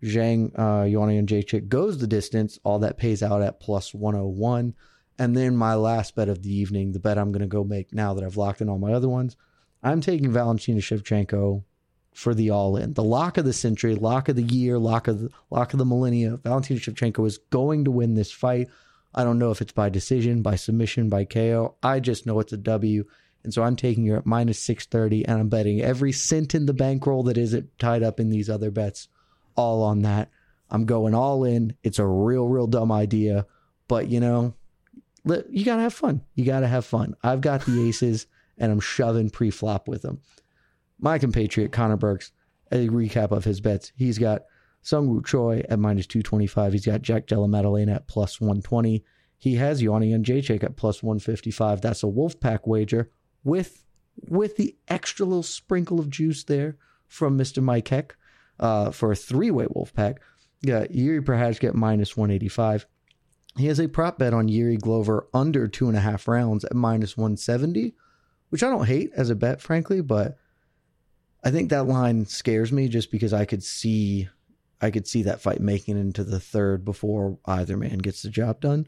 [0.02, 2.58] Zhang uh, Joanna Jędrzejczyk goes the distance.
[2.64, 4.74] All that pays out at plus 101.
[5.20, 7.92] And then my last bet of the evening, the bet I'm going to go make
[7.92, 9.36] now that I've locked in all my other ones,
[9.82, 11.62] I'm taking Valentina Shevchenko
[12.14, 12.94] for the all in.
[12.94, 15.84] The lock of the century, lock of the year, lock of the, lock of the
[15.84, 16.38] millennia.
[16.38, 18.68] Valentina Shevchenko is going to win this fight.
[19.14, 21.74] I don't know if it's by decision, by submission, by KO.
[21.82, 23.04] I just know it's a W.
[23.44, 26.72] And so I'm taking her at minus 630 and I'm betting every cent in the
[26.72, 29.08] bankroll that isn't tied up in these other bets
[29.54, 30.30] all on that.
[30.70, 31.76] I'm going all in.
[31.82, 33.44] It's a real, real dumb idea,
[33.86, 34.54] but you know,
[35.24, 36.22] you got to have fun.
[36.34, 37.14] You got to have fun.
[37.22, 38.26] I've got the aces
[38.58, 40.20] and I'm shoving pre flop with them.
[40.98, 42.32] My compatriot, Conner Burks,
[42.70, 43.92] a recap of his bets.
[43.96, 44.42] He's got
[44.84, 46.72] Seungwoo Choi at minus 225.
[46.72, 49.04] He's got Jack Della Maddalena at plus 120.
[49.38, 51.80] He has Joanna Jędrzejczyk at plus 155.
[51.80, 53.10] That's a Wolfpack wager
[53.42, 53.84] with
[54.28, 56.76] with the extra little sprinkle of juice there
[57.06, 57.62] from Mr.
[57.62, 58.16] Mike Heck
[58.58, 60.18] uh, for a three way Wolfpack.
[60.62, 62.86] Yeah, Yuri Prochazka at minus 185.
[63.56, 66.74] He has a prop bet on Yuri Glover under two and a half rounds at
[66.74, 67.94] minus 170,
[68.50, 70.38] which I don't hate as a bet, frankly, but
[71.42, 74.28] I think that line scares me just because I could see
[74.82, 78.60] I could see that fight making into the third before either man gets the job
[78.60, 78.86] done.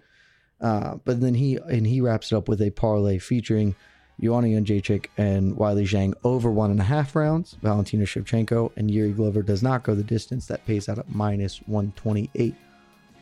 [0.60, 3.74] Uh, but then he and he wraps it up with a parlay featuring
[4.20, 7.56] Joanna Jędrzejczyk and Weili Zhang over one and a half rounds.
[7.62, 10.46] Valentina Shevchenko and Yuri Glover does not go the distance.
[10.46, 12.54] That pays out at minus 128.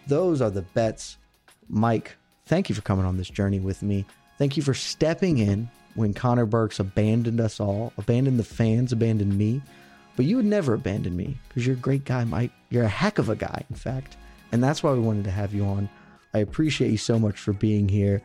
[0.06, 1.16] Those are the bets.
[1.70, 2.16] Mike,
[2.46, 4.04] thank you for coming on this journey with me.
[4.38, 9.36] Thank you for stepping in when Conner Burks abandoned us all, abandoned the fans, abandoned
[9.36, 9.62] me.
[10.16, 12.50] But you would never abandon me because you're a great guy, Mike.
[12.68, 14.16] You're a heck of a guy, in fact.
[14.52, 15.88] And that's why we wanted to have you on.
[16.34, 18.20] I appreciate you so much for being here.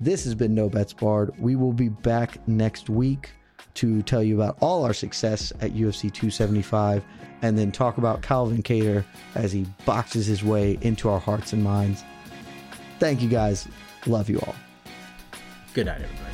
[0.00, 1.32] This has been No Bets Barred.
[1.38, 3.30] We will be back next week
[3.74, 7.04] to tell you about all our success at UFC 275
[7.42, 9.04] and then talk about Calvin Kattar
[9.34, 12.04] as he boxes his way into our hearts and minds.
[12.98, 13.68] Thank you guys.
[14.06, 14.54] Love you all.
[15.74, 16.33] Good night, everybody.